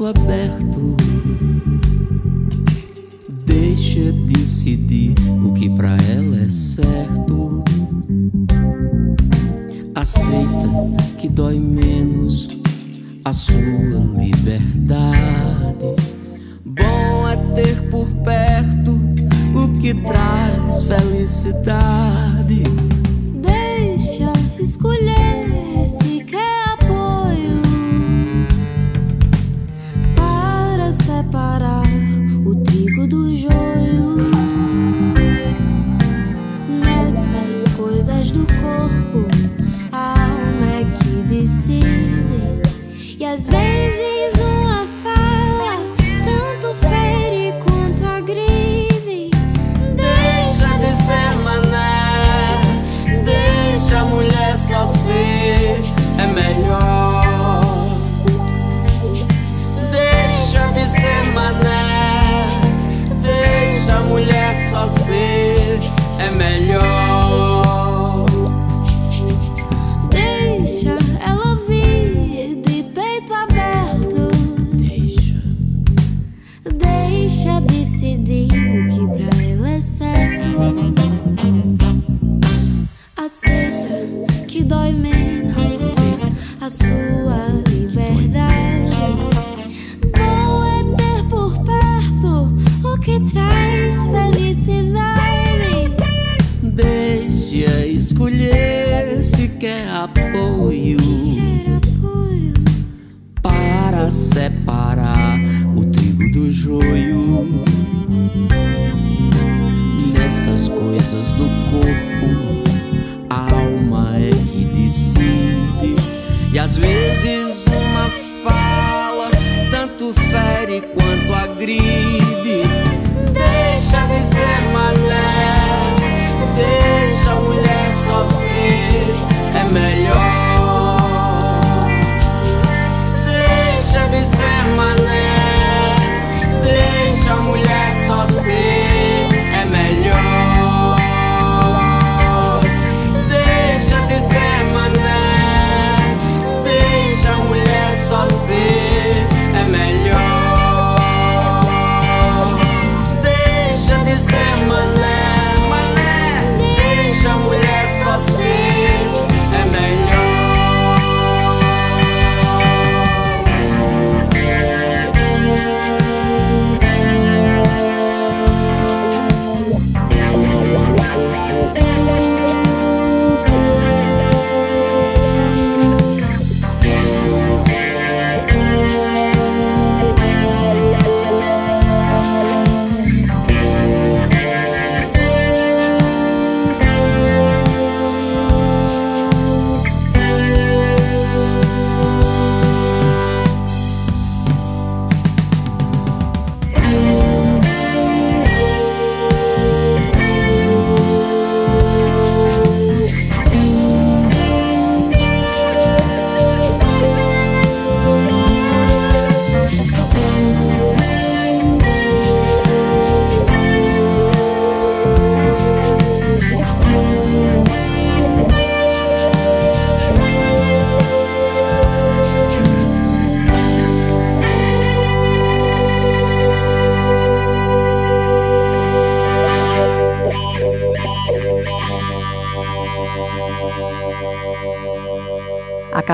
Peito 0.00 0.06
aberto. 0.06 0.96
Deixa 3.44 4.12
decidir 4.12 5.14
o 5.44 5.52
que 5.52 5.68
para 5.70 5.96
ela 6.08 6.42
é 6.42 6.48
certo. 6.48 7.62
Aceita 9.94 10.70
que 11.18 11.28
dói 11.28 11.58
menos 11.58 12.48
a 13.24 13.32
sua 13.32 13.58
liberdade. 14.16 15.16
Bom 16.64 17.28
é 17.28 17.36
ter 17.54 17.82
por 17.90 18.08
perto 18.24 18.98
o 19.54 19.80
que 19.80 19.92
traz 19.94 20.82
felicidade. 20.82 22.64
Deixa 23.42 24.32
escolher 24.58 25.19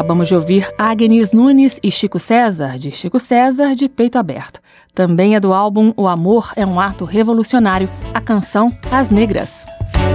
Acabamos 0.07 0.29
de 0.29 0.37
ouvir 0.37 0.73
Agnes 0.79 1.33
Nunes 1.33 1.81
e 1.83 1.91
Chico 1.91 2.21
César, 2.21 2.79
de 2.79 2.93
Chico 2.93 3.19
César, 3.19 3.75
de 3.75 3.89
Peito 3.89 4.17
Aberto. 4.17 4.61
Também 4.95 5.35
é 5.35 5.41
do 5.41 5.53
álbum 5.53 5.93
O 5.97 6.07
Amor 6.07 6.53
é 6.55 6.65
um 6.65 6.79
Ato 6.79 7.05
Revolucionário, 7.05 7.89
a 8.15 8.21
canção 8.21 8.69
As 8.89 9.11
Negras. 9.11 9.65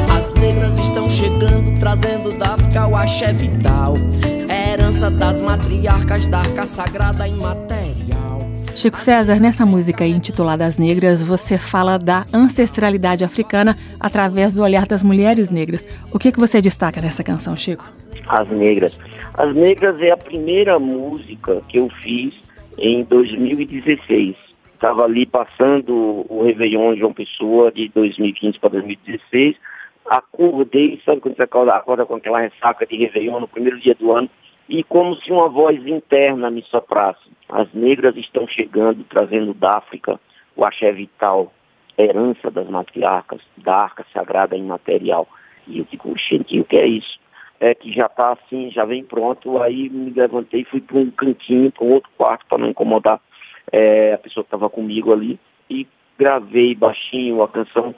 As 0.09 0.29
negras 0.41 0.79
estão 0.79 1.09
chegando, 1.09 1.77
trazendo 1.77 2.31
da 2.37 2.53
África 2.53 2.87
o 2.87 2.95
axé 2.95 3.33
vital. 3.33 3.95
É 4.47 4.71
herança 4.71 5.11
das 5.11 5.41
matriarcas 5.41 6.25
da 6.25 6.39
arca 6.39 6.65
sagrada 6.65 7.27
imaterial. 7.27 7.80
Chico 8.76 8.97
César, 8.97 9.39
nessa 9.39 9.65
música 9.65 10.05
intitulada 10.05 10.65
As 10.65 10.80
Negras, 10.80 11.22
você 11.22 11.57
fala 11.57 11.99
da 11.99 12.26
ancestralidade 12.34 13.24
africana 13.24 13.76
através 13.99 14.55
do 14.55 14.63
olhar 14.63 14.88
das 14.88 15.03
mulheres 15.03 15.51
negras. 15.51 15.86
O 16.11 16.17
que, 16.17 16.32
que 16.32 16.39
você 16.39 16.61
destaca 16.61 17.01
nessa 17.01 17.24
canção, 17.24 17.55
Chico? 17.55 17.84
As 18.28 18.47
Negras. 18.49 18.97
As 19.36 19.53
Negras 19.53 20.01
é 20.01 20.11
a 20.11 20.17
primeira 20.17 20.80
música 20.80 21.61
que 21.67 21.78
eu 21.78 21.89
fiz 22.01 22.34
em 22.78 23.03
2016. 23.03 24.36
Estava 24.74 25.03
ali 25.03 25.26
passando 25.26 26.26
o 26.28 26.43
Réveillon 26.43 26.95
João 26.95 27.13
Pessoa 27.13 27.72
de 27.72 27.88
2015 27.89 28.57
para 28.57 28.72
2016. 28.72 29.55
Acordei, 30.09 30.99
sabe 31.05 31.22
quando 31.22 31.36
você 31.36 31.43
acorda, 31.43 31.74
acorda 31.74 32.05
com 32.05 32.15
aquela 32.15 32.39
ressaca 32.39 32.86
de 32.88 32.95
Réveillon 32.95 33.41
no 33.41 33.47
primeiro 33.47 33.80
dia 33.80 33.93
do 33.93 34.11
ano? 34.11 34.30
E 34.67 34.84
como 34.84 35.15
se 35.17 35.32
uma 35.32 35.49
voz 35.49 35.86
interna 35.86 36.49
me 36.49 36.63
soprasse. 36.63 37.30
As 37.52 37.72
negras 37.74 38.16
estão 38.16 38.47
chegando, 38.47 39.04
trazendo 39.04 39.54
da 39.54 39.72
África 39.78 40.20
o 40.56 40.66
axé 40.66 40.91
vital, 40.91 41.54
herança 41.97 42.49
das 42.49 42.70
matriarcas, 42.70 43.41
da 43.58 43.76
arca 43.76 44.06
sagrada 44.14 44.56
imaterial. 44.56 45.28
E 45.68 45.80
eu 45.80 45.88
digo, 45.89 46.14
gente, 46.18 46.60
o 46.60 46.66
que 46.66 46.78
é 46.78 46.88
isso? 46.88 47.22
é, 47.62 47.76
que 47.76 47.93
já 47.93 48.08
está 48.08 48.34
assim, 48.34 48.72
já 48.72 48.84
vem 48.84 49.04
pronto, 49.04 49.62
aí 49.62 49.88
me 49.88 50.10
levantei 50.10 50.66
fui 50.66 50.82
para 50.82 50.97
um 50.97 51.12
cantinho, 51.12 51.72
para 51.72 51.86
um 51.86 51.91
outro 51.91 52.10
quarto, 52.18 52.43
para 52.47 52.58
não 52.58 52.70
incomodar 52.70 53.22
é, 53.72 54.14
a 54.14 54.18
pessoa 54.18 54.43
que 54.43 54.47
estava 54.47 54.68
comigo 54.68 55.14
ali, 55.14 55.39
e 55.70 55.88
gravei 56.18 56.74
baixinho, 56.74 57.43
a 57.43 57.47
canção 57.47 57.93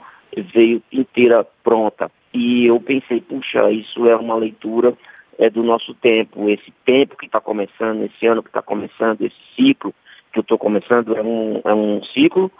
veio 0.52 0.82
inteira 0.92 1.46
pronta. 1.64 2.10
E 2.34 2.66
eu 2.66 2.78
pensei, 2.78 3.22
puxa, 3.22 3.70
isso 3.70 4.06
é 4.06 4.14
uma 4.14 4.34
leitura 4.34 4.92
é, 5.38 5.50
do 5.50 5.62
nosso 5.62 5.94
tempo, 5.94 6.48
esse 6.48 6.72
tempo 6.84 7.16
que 7.16 7.26
está 7.26 7.40
começando, 7.40 8.04
esse 8.04 8.26
ano 8.26 8.42
que 8.42 8.48
está 8.48 8.62
começando, 8.62 9.22
esse 9.22 9.36
ciclo 9.56 9.94
que 10.32 10.38
eu 10.38 10.42
estou 10.42 10.58
começando, 10.58 11.16
é 11.16 11.22
um, 11.22 11.60
é 11.64 11.74
um 11.74 12.02
ciclo 12.04 12.50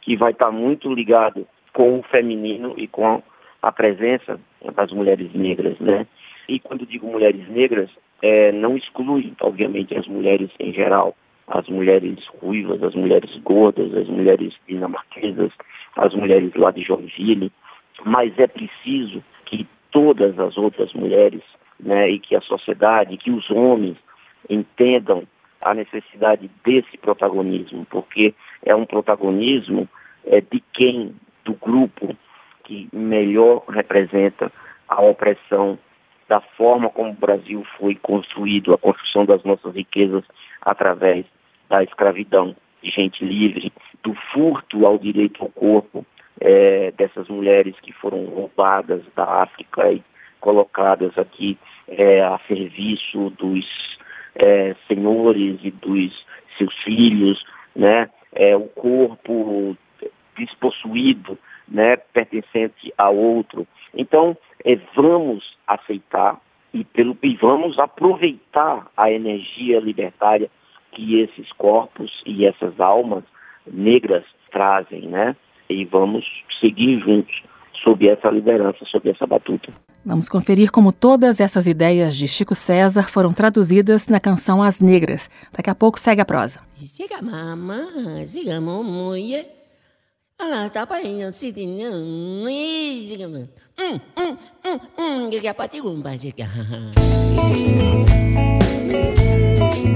que 0.00 0.16
vai 0.16 0.32
estar 0.32 0.46
tá 0.46 0.52
muito 0.52 0.92
ligado 0.92 1.46
com 1.72 1.98
o 1.98 2.02
feminino 2.02 2.74
e 2.76 2.86
com 2.86 3.22
a 3.62 3.72
presença 3.72 4.38
das 4.74 4.90
mulheres 4.90 5.32
negras, 5.32 5.78
né? 5.78 6.06
E 6.48 6.58
quando 6.58 6.84
digo 6.84 7.06
mulheres 7.06 7.48
negras, 7.48 7.88
é, 8.20 8.52
não 8.52 8.76
exclui, 8.76 9.32
obviamente, 9.40 9.96
as 9.96 10.06
mulheres 10.06 10.50
em 10.58 10.72
geral, 10.72 11.14
as 11.48 11.68
mulheres 11.68 12.18
ruivas, 12.40 12.82
as 12.82 12.94
mulheres 12.94 13.30
gordas, 13.42 13.94
as 13.94 14.08
mulheres 14.08 14.54
dinamarquesas, 14.68 15.52
as 15.96 16.14
mulheres 16.14 16.52
lá 16.54 16.70
de 16.70 16.82
Joinville, 16.82 17.52
mas 18.04 18.36
é 18.38 18.46
preciso 18.46 19.22
que 19.46 19.66
todas 19.90 20.38
as 20.38 20.56
outras 20.56 20.92
mulheres, 20.94 21.42
né, 21.80 22.10
e 22.10 22.18
que 22.18 22.36
a 22.36 22.40
sociedade, 22.40 23.16
que 23.16 23.30
os 23.30 23.50
homens 23.50 23.96
entendam 24.48 25.24
a 25.60 25.74
necessidade 25.74 26.50
desse 26.64 26.98
protagonismo, 26.98 27.86
porque 27.90 28.34
é 28.64 28.74
um 28.74 28.84
protagonismo 28.84 29.88
é, 30.26 30.40
de 30.40 30.62
quem, 30.72 31.14
do 31.44 31.54
grupo 31.54 32.16
que 32.64 32.88
melhor 32.92 33.64
representa 33.68 34.50
a 34.88 35.00
opressão 35.02 35.78
da 36.28 36.40
forma 36.40 36.88
como 36.90 37.10
o 37.10 37.14
Brasil 37.14 37.64
foi 37.78 37.94
construído, 37.94 38.72
a 38.72 38.78
construção 38.78 39.24
das 39.24 39.42
nossas 39.44 39.74
riquezas 39.74 40.24
através 40.60 41.26
da 41.68 41.82
escravidão 41.82 42.56
de 42.82 42.90
gente 42.90 43.24
livre, 43.24 43.72
do 44.02 44.14
furto 44.32 44.86
ao 44.86 44.98
direito 44.98 45.42
ao 45.42 45.48
corpo 45.50 46.04
é, 46.40 46.90
dessas 46.92 47.28
mulheres 47.28 47.74
que 47.80 47.92
foram 47.92 48.24
roubadas 48.26 49.02
da 49.14 49.42
África 49.42 49.92
e 49.92 50.02
colocadas 50.42 51.16
aqui 51.16 51.56
é, 51.88 52.20
a 52.20 52.38
serviço 52.46 53.30
dos 53.38 53.64
é, 54.34 54.74
senhores 54.88 55.58
e 55.62 55.70
dos 55.70 56.26
seus 56.58 56.74
filhos, 56.82 57.42
né? 57.74 58.10
É, 58.34 58.56
o 58.56 58.66
corpo 58.68 59.76
despossuído, 60.36 61.38
né, 61.68 61.96
pertencente 61.96 62.92
a 62.96 63.10
outro. 63.10 63.66
Então, 63.94 64.36
é, 64.64 64.76
vamos 64.96 65.56
aceitar 65.66 66.40
e, 66.72 66.84
pelo, 66.84 67.16
e 67.22 67.36
vamos 67.36 67.78
aproveitar 67.78 68.90
a 68.96 69.10
energia 69.10 69.78
libertária 69.80 70.50
que 70.92 71.20
esses 71.20 71.50
corpos 71.52 72.22
e 72.26 72.46
essas 72.46 72.80
almas 72.80 73.24
negras 73.66 74.24
trazem, 74.50 75.02
né? 75.02 75.36
E 75.68 75.84
vamos 75.84 76.24
seguir 76.60 77.00
juntos 77.00 77.42
sob 77.82 78.08
essa 78.08 78.30
liderança, 78.30 78.84
sob 78.86 79.08
essa 79.10 79.26
batuta. 79.26 79.72
Vamos 80.04 80.28
conferir 80.28 80.72
como 80.72 80.92
todas 80.92 81.38
essas 81.38 81.68
ideias 81.68 82.16
de 82.16 82.26
Chico 82.26 82.56
César 82.56 83.08
foram 83.08 83.32
traduzidas 83.32 84.08
na 84.08 84.18
canção 84.18 84.60
As 84.60 84.80
Negras. 84.80 85.30
Daqui 85.52 85.70
a 85.70 85.74
pouco 85.74 86.00
segue 86.00 86.20
a 86.20 86.24
prosa. 86.24 86.60
Tiga 86.76 87.22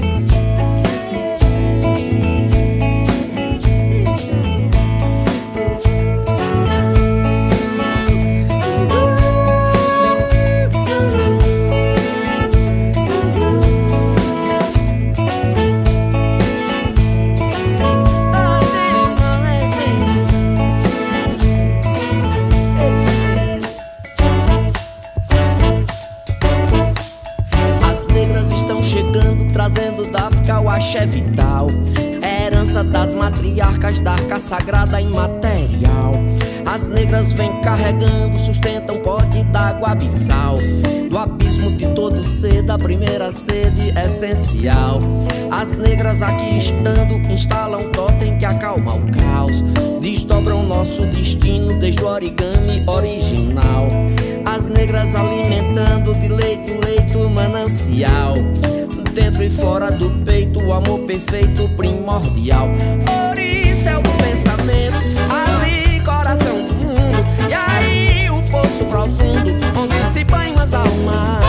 axé 30.97 31.07
vital, 31.07 31.69
é 32.23 32.47
herança 32.47 32.83
das 32.83 33.15
matriarcas 33.15 34.01
da 34.01 34.13
arca 34.13 34.41
sagrada 34.41 35.01
imaterial. 35.01 36.13
As 36.65 36.87
negras 36.87 37.33
vêm 37.33 37.61
carregando, 37.61 38.39
sustentam 38.39 38.99
pote 39.01 39.45
d'água 39.45 39.91
abissal. 39.91 40.57
Do 41.11 41.19
abismo 41.19 41.77
de 41.77 41.87
todo 41.89 42.23
ser, 42.23 42.63
da 42.63 42.79
primeira 42.79 43.31
sede 43.33 43.93
essencial. 43.99 44.99
As 45.51 45.77
negras 45.77 46.23
aqui 46.23 46.59
estando, 46.59 47.31
instalam 47.31 47.91
totem 47.93 48.37
que 48.39 48.45
acalma 48.45 48.95
o 48.95 49.03
caos. 49.13 49.63
Desdobram 50.01 50.63
nosso 50.63 51.07
destino 51.07 51.79
desde 51.79 52.03
o 52.03 52.07
origami 52.07 52.83
original. 52.87 53.89
As 54.45 54.67
negras 54.67 55.15
alimentando 55.15 56.15
de 56.15 56.29
leite, 56.29 56.73
leito 56.85 57.29
manancial 57.31 58.35
dentro 59.17 59.43
e 59.43 59.49
fora 59.49 59.91
do 59.91 60.11
peito, 60.27 60.63
o 60.63 60.75
amor 60.75 61.01
perfeito, 61.01 61.67
primordial. 61.71 62.69
Isso 63.35 63.89
é 63.89 63.97
o 63.97 64.03
pensamento, 64.03 64.97
ali, 65.31 66.01
coração 66.01 66.67
do 66.67 66.75
mundo. 66.75 67.25
E 67.49 67.55
aí, 67.55 68.29
o 68.29 68.43
poço 68.51 68.85
profundo, 68.85 69.55
onde 69.75 70.13
se 70.13 70.23
banham 70.23 70.59
as 70.59 70.75
almas. 70.75 71.47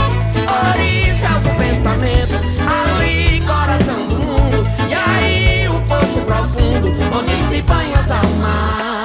Isso 0.79 1.25
é 1.25 1.37
o 1.37 1.55
pensamento, 1.57 2.35
ali, 2.65 3.41
coração 3.41 4.07
do 4.07 4.15
mundo. 4.15 4.65
E 4.89 4.93
aí, 4.93 5.67
o 5.67 5.81
poço 5.81 6.21
profundo, 6.25 6.87
onde 7.13 7.35
se 7.49 7.61
banham 7.63 7.99
as 7.99 8.11
almas. 8.11 8.96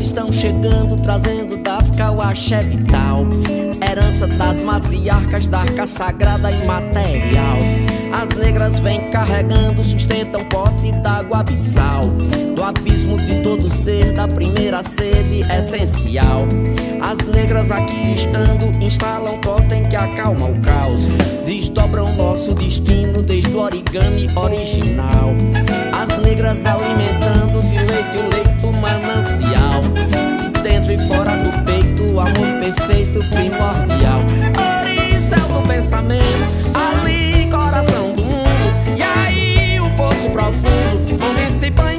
Estão 0.00 0.32
chegando, 0.32 0.96
trazendo 0.96 1.56
da 1.62 1.76
África 1.76 2.10
o 2.10 2.20
axé 2.20 2.60
vital 2.60 3.26
herança 3.80 4.26
das 4.26 4.62
matriarcas 4.62 5.48
da 5.48 5.60
arca 5.60 5.86
sagrada 5.86 6.50
imaterial. 6.50 7.58
As 8.12 8.30
negras 8.30 8.80
vêm 8.80 9.10
carregando, 9.10 9.84
sustentam 9.84 10.44
pote 10.46 10.92
d'água 10.92 11.40
abissal. 11.40 12.04
Do 12.54 12.62
abismo 12.62 13.18
de 13.18 13.40
todo 13.42 13.68
ser, 13.70 14.12
da 14.14 14.26
primeira 14.26 14.82
sede 14.82 15.42
essencial. 15.52 16.46
As 17.00 17.18
negras 17.18 17.70
aqui 17.70 18.14
estando, 18.14 18.82
instalam 18.82 19.38
totem 19.38 19.88
que 19.88 19.96
acalma 19.96 20.46
o 20.46 20.60
caos. 20.60 21.02
Desdobram 21.46 22.14
nosso 22.16 22.54
destino 22.54 23.22
desde 23.22 23.50
o 23.54 23.60
origami 23.60 24.28
original. 24.36 25.32
As 25.92 26.22
negras 26.22 26.64
alimentando 26.66 27.47
manancial. 29.18 29.82
Dentro 30.62 30.92
e 30.92 30.98
fora 31.08 31.36
do 31.36 31.50
peito, 31.64 32.14
o 32.14 32.20
amor 32.20 32.60
perfeito, 32.60 33.20
primordial. 33.30 34.20
Oriçal 34.82 35.48
do 35.48 35.70
é 35.70 35.74
pensamento, 35.74 36.24
ali, 36.74 37.48
coração 37.50 38.14
do 38.14 38.22
mundo. 38.22 38.96
E 38.96 39.02
aí, 39.02 39.80
o 39.80 39.90
poço 39.96 40.30
profundo, 40.30 41.24
onde 41.24 41.52
se 41.52 41.70
banha. 41.70 41.97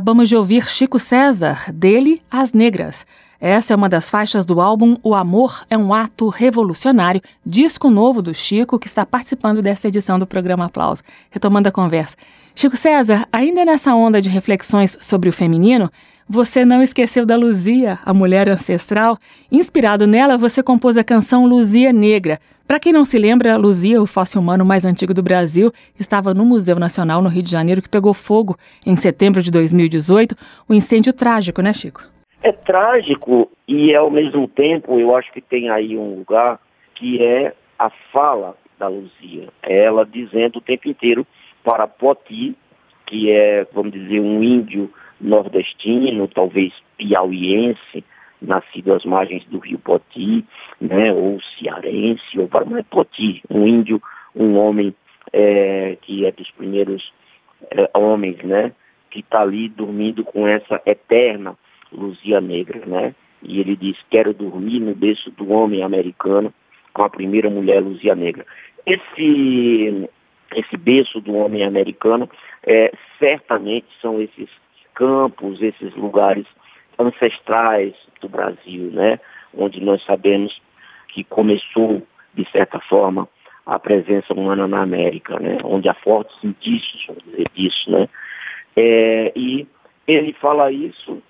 Acabamos 0.00 0.30
de 0.30 0.34
ouvir 0.34 0.66
Chico 0.66 0.98
César, 0.98 1.70
dele 1.70 2.22
As 2.30 2.54
Negras. 2.54 3.04
Essa 3.38 3.74
é 3.74 3.76
uma 3.76 3.86
das 3.86 4.08
faixas 4.08 4.46
do 4.46 4.58
álbum 4.58 4.96
O 5.02 5.14
Amor 5.14 5.62
é 5.68 5.76
um 5.76 5.92
Ato 5.92 6.30
Revolucionário, 6.30 7.20
disco 7.44 7.90
novo 7.90 8.22
do 8.22 8.34
Chico, 8.34 8.78
que 8.78 8.86
está 8.86 9.04
participando 9.04 9.60
dessa 9.60 9.88
edição 9.88 10.18
do 10.18 10.26
programa 10.26 10.64
Aplauso. 10.64 11.02
Retomando 11.30 11.68
a 11.68 11.72
conversa. 11.72 12.16
Chico 12.54 12.78
César, 12.78 13.28
ainda 13.30 13.62
nessa 13.62 13.94
onda 13.94 14.22
de 14.22 14.30
reflexões 14.30 14.96
sobre 15.02 15.28
o 15.28 15.34
feminino, 15.34 15.92
você 16.32 16.64
não 16.64 16.80
esqueceu 16.80 17.26
da 17.26 17.36
Luzia, 17.36 17.98
a 18.06 18.14
mulher 18.14 18.48
ancestral. 18.48 19.18
Inspirado 19.50 20.06
nela, 20.06 20.38
você 20.38 20.62
compôs 20.62 20.96
a 20.96 21.02
canção 21.02 21.44
Luzia 21.44 21.92
Negra. 21.92 22.38
Para 22.68 22.78
quem 22.78 22.92
não 22.92 23.04
se 23.04 23.18
lembra, 23.18 23.56
Luzia, 23.56 24.00
o 24.00 24.06
fóssil 24.06 24.40
humano 24.40 24.64
mais 24.64 24.84
antigo 24.84 25.12
do 25.12 25.24
Brasil, 25.24 25.72
estava 25.98 26.32
no 26.32 26.44
Museu 26.44 26.78
Nacional 26.78 27.20
no 27.20 27.28
Rio 27.28 27.42
de 27.42 27.50
Janeiro, 27.50 27.82
que 27.82 27.88
pegou 27.88 28.14
fogo 28.14 28.56
em 28.86 28.94
setembro 28.94 29.42
de 29.42 29.50
2018. 29.50 30.36
Um 30.70 30.74
incêndio 30.74 31.12
trágico, 31.12 31.60
né, 31.60 31.74
Chico? 31.74 32.00
É 32.44 32.52
trágico 32.52 33.50
e 33.66 33.92
ao 33.92 34.08
mesmo 34.08 34.46
tempo 34.46 35.00
eu 35.00 35.16
acho 35.16 35.32
que 35.32 35.40
tem 35.40 35.68
aí 35.68 35.98
um 35.98 36.18
lugar 36.18 36.60
que 36.94 37.20
é 37.20 37.52
a 37.76 37.90
fala 38.12 38.56
da 38.78 38.86
Luzia. 38.86 39.48
É 39.64 39.86
ela 39.86 40.06
dizendo 40.06 40.58
o 40.58 40.62
tempo 40.62 40.88
inteiro 40.88 41.26
para 41.64 41.88
Poti, 41.88 42.54
que 43.04 43.32
é, 43.32 43.66
vamos 43.74 43.90
dizer, 43.90 44.20
um 44.20 44.40
índio 44.44 44.88
nordestino, 45.20 46.28
talvez 46.28 46.72
piauiense, 46.96 48.04
nascido 48.40 48.94
às 48.94 49.04
margens 49.04 49.44
do 49.46 49.58
rio 49.58 49.78
Poti, 49.78 50.44
né, 50.80 51.12
ou 51.12 51.38
cearense, 51.58 52.38
ou 52.38 52.48
para 52.48 52.64
mais 52.64 52.86
Poti, 52.86 53.42
um 53.50 53.66
índio, 53.66 54.02
um 54.34 54.56
homem 54.56 54.94
é, 55.32 55.96
que 56.02 56.24
é 56.24 56.32
dos 56.32 56.50
primeiros 56.52 57.12
é, 57.70 57.90
homens, 57.94 58.38
né, 58.38 58.72
que 59.10 59.20
está 59.20 59.42
ali 59.42 59.68
dormindo 59.68 60.24
com 60.24 60.46
essa 60.46 60.80
eterna 60.86 61.56
Luzia 61.92 62.40
Negra, 62.40 62.86
né? 62.86 63.14
E 63.42 63.60
ele 63.60 63.76
diz: 63.76 63.96
Quero 64.10 64.32
dormir 64.32 64.80
no 64.80 64.94
berço 64.94 65.30
do 65.32 65.50
homem 65.50 65.82
americano 65.82 66.52
com 66.92 67.02
a 67.02 67.10
primeira 67.10 67.50
mulher 67.50 67.82
Luzia 67.82 68.14
Negra. 68.14 68.46
Esse, 68.86 70.08
esse 70.54 70.76
berço 70.76 71.20
do 71.20 71.34
homem 71.34 71.64
americano, 71.64 72.28
é, 72.64 72.92
certamente 73.18 73.86
são 74.00 74.20
esses 74.20 74.48
campos, 74.94 75.60
esses 75.62 75.94
lugares 75.94 76.46
ancestrais 76.98 77.94
do 78.20 78.28
Brasil, 78.28 78.90
né? 78.92 79.18
Onde 79.56 79.80
nós 79.80 80.04
sabemos 80.04 80.60
que 81.08 81.24
começou, 81.24 82.02
de 82.34 82.48
certa 82.50 82.78
forma, 82.80 83.28
a 83.66 83.78
presença 83.78 84.32
humana 84.32 84.66
na 84.66 84.82
América, 84.82 85.38
né? 85.38 85.58
Onde 85.64 85.88
há 85.88 85.94
fortes 85.94 86.36
indícios, 86.42 87.04
vamos 87.06 87.24
dizer, 87.24 87.46
disso, 87.54 87.90
né? 87.90 88.08
É, 88.76 89.32
e 89.34 89.66
ele 90.06 90.32
fala 90.34 90.70
isso 90.70 91.22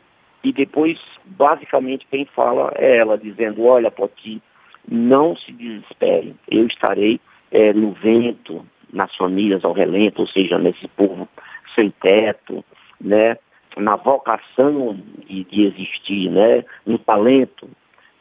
e 0.43 0.53
depois, 0.53 0.99
basicamente, 1.25 2.07
quem 2.11 2.25
fala 2.25 2.73
é 2.77 2.97
ela, 2.97 3.19
dizendo: 3.19 3.65
Olha, 3.65 3.91
Poti, 3.91 4.41
não 4.89 5.37
se 5.37 5.53
desespere, 5.53 6.35
eu 6.51 6.67
estarei 6.67 7.21
é, 7.51 7.73
no 7.73 7.93
vento, 7.93 8.65
nas 8.93 9.15
famílias 9.17 9.65
ao 9.65 9.73
relento, 9.73 10.23
ou 10.23 10.29
seja, 10.29 10.59
nesse 10.59 10.89
povo 10.89 11.29
sem 11.75 11.91
teto, 11.91 12.65
né? 13.01 13.37
Na 13.77 13.97
vocação 13.97 14.99
de, 15.27 15.45
de 15.45 15.67
existir, 15.67 16.31
né? 16.31 16.65
no 16.87 16.99
talento 16.99 17.69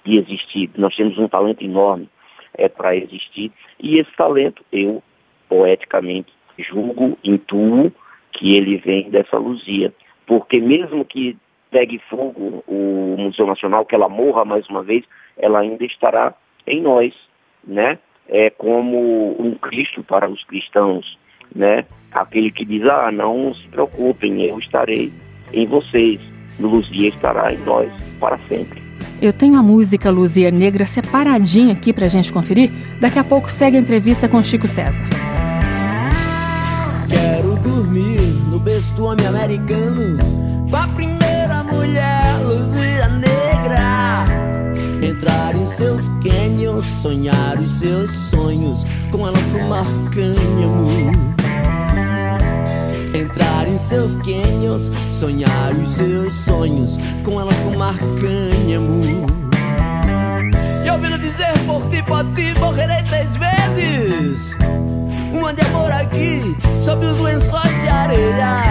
de 0.03 0.17
existir. 0.17 0.69
Nós 0.77 0.95
temos 0.95 1.17
um 1.17 1.27
talento 1.27 1.63
enorme 1.63 2.09
é, 2.57 2.67
para 2.67 2.95
existir, 2.95 3.51
e 3.79 3.99
esse 3.99 4.11
talento, 4.15 4.63
eu, 4.71 5.01
poeticamente, 5.47 6.31
julgo, 6.57 7.17
intuo 7.23 7.91
que 8.33 8.55
ele 8.55 8.77
vem 8.77 9.09
dessa 9.09 9.37
Luzia. 9.37 9.93
Porque 10.25 10.59
mesmo 10.59 11.03
que 11.05 11.37
pegue 11.71 11.99
fogo 12.09 12.63
o 12.67 13.15
Museu 13.17 13.45
Nacional, 13.47 13.85
que 13.85 13.95
ela 13.95 14.09
morra 14.09 14.45
mais 14.45 14.67
uma 14.67 14.83
vez, 14.83 15.03
ela 15.37 15.59
ainda 15.59 15.85
estará 15.85 16.33
em 16.67 16.81
nós, 16.81 17.13
né? 17.63 17.97
É 18.27 18.49
como 18.51 19.35
um 19.41 19.55
Cristo 19.55 20.03
para 20.03 20.29
os 20.29 20.43
cristãos, 20.43 21.17
né? 21.55 21.85
Aquele 22.11 22.51
que 22.51 22.65
diz, 22.65 22.83
ah, 22.87 23.11
não 23.11 23.53
se 23.53 23.67
preocupem, 23.69 24.45
eu 24.45 24.59
estarei 24.59 25.11
em 25.53 25.67
vocês, 25.67 26.19
Luzia 26.59 27.09
estará 27.09 27.53
em 27.53 27.57
nós 27.59 27.91
para 28.19 28.39
sempre. 28.47 28.81
Eu 29.21 29.33
tenho 29.33 29.55
a 29.55 29.63
música 29.63 30.09
Luzia 30.09 30.49
Negra 30.49 30.85
separadinha 30.85 31.73
aqui 31.73 31.91
para 31.91 32.05
a 32.05 32.09
gente 32.09 32.31
conferir. 32.31 32.71
Daqui 32.99 33.19
a 33.19 33.23
pouco 33.23 33.49
segue 33.49 33.77
a 33.77 33.79
entrevista 33.79 34.29
com 34.29 34.41
Chico 34.41 34.67
César. 34.67 35.03
Quero 37.09 37.55
dormir 37.57 38.21
no 38.49 38.59
berço 38.59 38.93
do 38.95 39.05
homem 39.05 39.25
americano 39.25 40.17
com 40.69 40.75
a 40.75 40.87
primeira 40.89 41.63
mulher, 41.63 42.23
Luzia 42.43 43.09
Negra. 43.09 44.25
Entrar 45.05 45.55
em 45.55 45.67
seus 45.67 46.07
canyons, 46.23 46.85
sonhar 47.01 47.57
os 47.57 47.79
seus 47.79 48.11
sonhos, 48.11 48.83
com 49.11 49.27
ela 49.27 49.37
fumar 49.37 49.85
cânhamo. 50.13 51.38
Entrar 53.13 53.67
em 53.67 53.77
seus 53.77 54.15
canyons, 54.17 54.91
sonhar 55.11 55.73
os 55.73 55.89
seus 55.89 56.33
sonhos, 56.33 56.97
com 57.23 57.41
ela 57.41 57.51
fumar 57.51 57.97
cânhamo. 57.97 59.25
E 60.85 60.89
ouvindo 60.89 61.17
dizer 61.17 61.53
por 61.65 61.81
ti, 61.89 62.03
por 62.03 62.23
ti, 62.35 62.53
morrerei 62.59 63.03
três 63.03 63.27
vezes. 63.35 64.55
Uma 65.33 65.53
de 65.53 65.61
amor 65.61 65.91
aqui, 65.91 66.55
sob 66.81 67.05
os 67.05 67.19
lençóis 67.19 67.81
de 67.81 67.89
areia. 67.89 68.63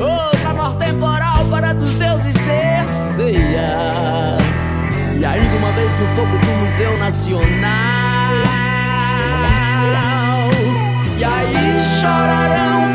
Outra 0.00 0.54
morte 0.54 0.86
temporal 0.86 1.44
para 1.50 1.72
dos 1.72 1.92
deuses 1.94 2.34
ser 2.34 2.84
ceia. 3.16 4.38
E 5.18 5.24
ainda 5.24 5.56
uma 5.56 5.70
vez 5.72 5.90
no 5.98 6.06
fogo 6.14 6.38
do 6.38 6.46
Museu 6.46 6.98
Nacional. 6.98 8.34
E 11.18 11.24
aí 11.24 11.80
chorarão 12.00 12.93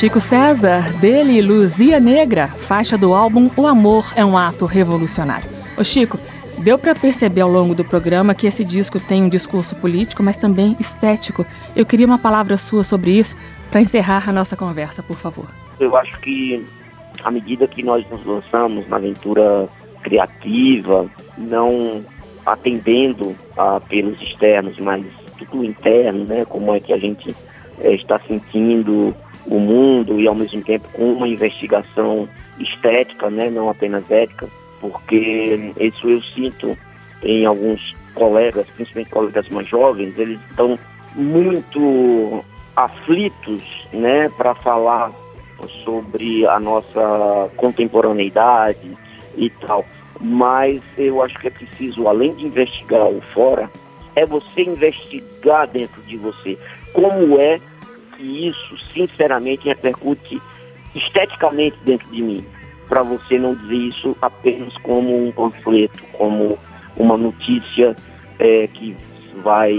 Chico 0.00 0.18
César, 0.18 0.94
dele 0.94 1.42
Luzia 1.42 2.00
Negra, 2.00 2.48
faixa 2.48 2.96
do 2.96 3.12
álbum 3.12 3.50
O 3.54 3.66
Amor 3.66 4.14
é 4.16 4.24
um 4.24 4.34
Ato 4.34 4.64
Revolucionário. 4.64 5.50
Ô 5.76 5.84
Chico, 5.84 6.18
deu 6.56 6.78
para 6.78 6.94
perceber 6.94 7.42
ao 7.42 7.50
longo 7.50 7.74
do 7.74 7.84
programa 7.84 8.34
que 8.34 8.46
esse 8.46 8.64
disco 8.64 8.98
tem 8.98 9.22
um 9.22 9.28
discurso 9.28 9.76
político, 9.76 10.22
mas 10.22 10.38
também 10.38 10.74
estético. 10.80 11.44
Eu 11.76 11.84
queria 11.84 12.06
uma 12.06 12.18
palavra 12.18 12.56
sua 12.56 12.82
sobre 12.82 13.10
isso 13.10 13.36
para 13.70 13.82
encerrar 13.82 14.26
a 14.26 14.32
nossa 14.32 14.56
conversa, 14.56 15.02
por 15.02 15.18
favor. 15.18 15.44
Eu 15.78 15.94
acho 15.94 16.18
que 16.20 16.66
à 17.22 17.30
medida 17.30 17.68
que 17.68 17.82
nós 17.82 18.02
nos 18.08 18.24
lançamos 18.24 18.88
na 18.88 18.96
aventura 18.96 19.68
criativa, 20.02 21.10
não 21.36 22.02
atendendo 22.46 23.36
a 23.54 23.76
apelos 23.76 24.18
externos, 24.22 24.78
mas 24.78 25.04
tudo 25.36 25.62
interno, 25.62 26.24
né? 26.24 26.46
Como 26.46 26.74
é 26.74 26.80
que 26.80 26.90
a 26.90 26.98
gente 26.98 27.36
é, 27.80 27.92
está 27.92 28.18
sentindo 28.20 29.14
o 29.46 29.58
mundo 29.58 30.20
e 30.20 30.26
ao 30.26 30.34
mesmo 30.34 30.62
tempo 30.62 30.88
com 30.92 31.12
uma 31.12 31.28
investigação 31.28 32.28
estética, 32.58 33.30
né, 33.30 33.50
não 33.50 33.68
apenas 33.68 34.08
ética, 34.10 34.46
porque 34.80 35.72
isso 35.78 36.08
eu 36.08 36.22
sinto 36.22 36.76
em 37.22 37.44
alguns 37.44 37.94
colegas, 38.14 38.66
principalmente 38.70 39.10
colegas 39.10 39.48
mais 39.48 39.66
jovens, 39.66 40.18
eles 40.18 40.38
estão 40.50 40.78
muito 41.14 42.44
aflitos, 42.76 43.86
né, 43.92 44.28
para 44.30 44.54
falar 44.54 45.10
sobre 45.84 46.46
a 46.46 46.58
nossa 46.58 47.50
contemporaneidade 47.56 48.96
e 49.36 49.50
tal. 49.50 49.84
Mas 50.20 50.82
eu 50.96 51.22
acho 51.22 51.38
que 51.38 51.48
é 51.48 51.50
preciso, 51.50 52.08
além 52.08 52.34
de 52.34 52.46
investigar 52.46 53.06
o 53.06 53.20
fora, 53.20 53.70
é 54.14 54.26
você 54.26 54.62
investigar 54.62 55.66
dentro 55.68 56.02
de 56.02 56.16
você 56.16 56.58
como 56.92 57.38
é 57.38 57.60
isso, 58.22 58.76
sinceramente, 58.92 59.68
repercute 59.68 60.40
esteticamente 60.94 61.76
dentro 61.84 62.08
de 62.08 62.22
mim, 62.22 62.44
para 62.88 63.02
você 63.02 63.38
não 63.38 63.54
dizer 63.54 63.76
isso 63.76 64.16
apenas 64.20 64.76
como 64.78 65.26
um 65.26 65.32
panfleto, 65.32 66.02
como 66.12 66.58
uma 66.96 67.16
notícia 67.16 67.94
é, 68.38 68.66
que 68.66 68.96
vai 69.42 69.72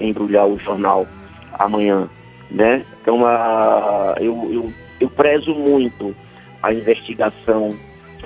embrulhar 0.00 0.46
o 0.46 0.58
jornal 0.58 1.06
amanhã, 1.58 2.08
né? 2.50 2.84
Então, 3.00 3.24
a, 3.24 4.14
eu, 4.20 4.50
eu, 4.52 4.72
eu 5.00 5.10
prezo 5.10 5.54
muito 5.54 6.14
a 6.62 6.72
investigação 6.72 7.70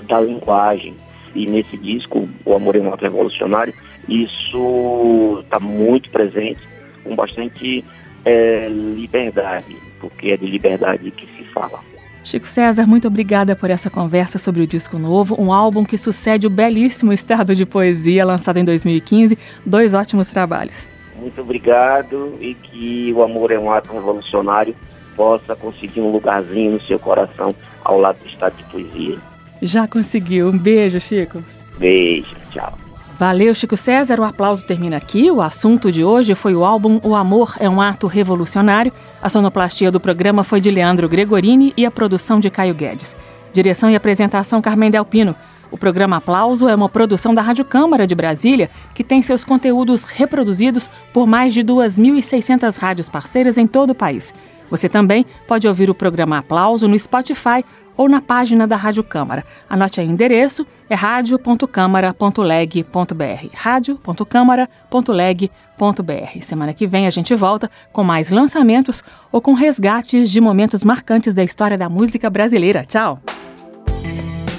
da 0.02 0.20
linguagem 0.20 0.94
e 1.34 1.46
nesse 1.46 1.76
disco, 1.76 2.28
O 2.44 2.54
Amor 2.54 2.76
é 2.76 2.80
um 2.80 2.92
Ato 2.92 3.04
Revolucionário, 3.04 3.74
isso 4.08 5.40
está 5.44 5.60
muito 5.60 6.10
presente, 6.10 6.60
com 7.04 7.14
bastante 7.14 7.84
é 8.24 8.68
liberdade, 8.68 9.76
porque 10.00 10.30
é 10.30 10.36
de 10.36 10.46
liberdade 10.46 11.10
que 11.10 11.26
se 11.36 11.44
fala. 11.52 11.80
Chico 12.24 12.46
César, 12.46 12.86
muito 12.86 13.08
obrigada 13.08 13.56
por 13.56 13.70
essa 13.70 13.88
conversa 13.88 14.38
sobre 14.38 14.62
o 14.62 14.66
disco 14.66 14.98
novo, 14.98 15.40
um 15.40 15.52
álbum 15.52 15.84
que 15.84 15.96
sucede 15.96 16.46
o 16.46 16.50
belíssimo 16.50 17.12
Estado 17.12 17.54
de 17.54 17.64
Poesia, 17.64 18.24
lançado 18.24 18.58
em 18.58 18.64
2015. 18.64 19.38
Dois 19.64 19.94
ótimos 19.94 20.30
trabalhos. 20.30 20.88
Muito 21.18 21.40
obrigado 21.40 22.34
e 22.40 22.54
que 22.54 23.12
o 23.14 23.22
amor 23.22 23.50
é 23.50 23.58
um 23.58 23.70
ato 23.72 23.92
revolucionário 23.92 24.74
possa 25.16 25.56
conseguir 25.56 26.00
um 26.00 26.12
lugarzinho 26.12 26.72
no 26.72 26.80
seu 26.82 26.98
coração 26.98 27.52
ao 27.84 27.98
lado 27.98 28.18
do 28.22 28.28
Estado 28.28 28.56
de 28.56 28.64
Poesia. 28.64 29.18
Já 29.60 29.88
conseguiu. 29.88 30.48
Um 30.48 30.58
beijo, 30.58 31.00
Chico. 31.00 31.42
Beijo, 31.78 32.36
tchau. 32.52 32.78
Valeu, 33.18 33.52
Chico 33.52 33.76
César. 33.76 34.20
O 34.20 34.24
aplauso 34.24 34.64
termina 34.64 34.96
aqui. 34.96 35.28
O 35.28 35.42
assunto 35.42 35.90
de 35.90 36.04
hoje 36.04 36.36
foi 36.36 36.54
o 36.54 36.64
álbum 36.64 37.00
O 37.02 37.16
Amor 37.16 37.56
é 37.58 37.68
um 37.68 37.80
Ato 37.80 38.06
Revolucionário. 38.06 38.92
A 39.20 39.28
sonoplastia 39.28 39.90
do 39.90 39.98
programa 39.98 40.44
foi 40.44 40.60
de 40.60 40.70
Leandro 40.70 41.08
Gregorini 41.08 41.74
e 41.76 41.84
a 41.84 41.90
produção 41.90 42.38
de 42.38 42.48
Caio 42.48 42.76
Guedes. 42.76 43.16
Direção 43.52 43.90
e 43.90 43.96
apresentação 43.96 44.62
Carmen 44.62 44.88
Delpino. 44.88 45.34
O 45.68 45.76
programa 45.76 46.18
Aplauso 46.18 46.68
é 46.68 46.74
uma 46.76 46.88
produção 46.88 47.34
da 47.34 47.42
Rádio 47.42 47.64
Câmara 47.64 48.06
de 48.06 48.14
Brasília, 48.14 48.70
que 48.94 49.02
tem 49.02 49.20
seus 49.20 49.44
conteúdos 49.44 50.04
reproduzidos 50.04 50.88
por 51.12 51.26
mais 51.26 51.52
de 51.52 51.64
2.600 51.64 52.78
rádios 52.78 53.08
parceiras 53.08 53.58
em 53.58 53.66
todo 53.66 53.90
o 53.90 53.96
país. 53.96 54.32
Você 54.70 54.88
também 54.88 55.26
pode 55.48 55.66
ouvir 55.66 55.90
o 55.90 55.94
programa 55.94 56.38
Aplauso 56.38 56.86
no 56.86 56.96
Spotify 56.96 57.64
ou 57.98 58.08
na 58.08 58.22
página 58.22 58.66
da 58.66 58.76
Rádio 58.76 59.02
Câmara. 59.02 59.44
Anote 59.68 60.00
aí 60.00 60.06
o 60.06 60.10
endereço, 60.10 60.64
é 60.88 60.94
radio.câmara.leg.br. 60.94 63.48
radio.câmara.leg.br. 63.52 66.40
Semana 66.40 66.72
que 66.72 66.86
vem 66.86 67.08
a 67.08 67.10
gente 67.10 67.34
volta 67.34 67.68
com 67.92 68.04
mais 68.04 68.30
lançamentos 68.30 69.02
ou 69.32 69.42
com 69.42 69.52
resgates 69.52 70.30
de 70.30 70.40
momentos 70.40 70.84
marcantes 70.84 71.34
da 71.34 71.42
história 71.42 71.76
da 71.76 71.88
música 71.88 72.30
brasileira. 72.30 72.84
Tchau! 72.84 73.20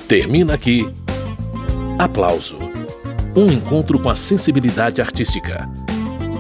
Termina 0.08 0.56
aqui. 0.56 0.92
Aplauso. 1.98 2.58
Um 3.36 3.48
encontro 3.48 4.00
com 4.00 4.10
a 4.10 4.16
sensibilidade 4.16 5.02
artística. 5.02 5.70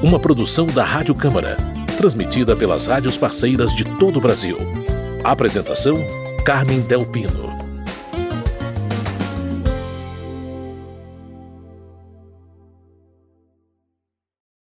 Uma 0.03 0.19
produção 0.19 0.67
da 0.67 0.83
Rádio 0.83 1.15
Câmara, 1.15 1.55
transmitida 1.97 2.55
pelas 2.55 2.87
rádios 2.87 3.17
parceiras 3.17 3.73
de 3.73 3.85
todo 3.85 4.17
o 4.17 4.21
Brasil. 4.21 4.57
Apresentação 5.23 6.03
Carmen 6.43 6.87
Del 6.87 7.05
Pino. 7.05 7.58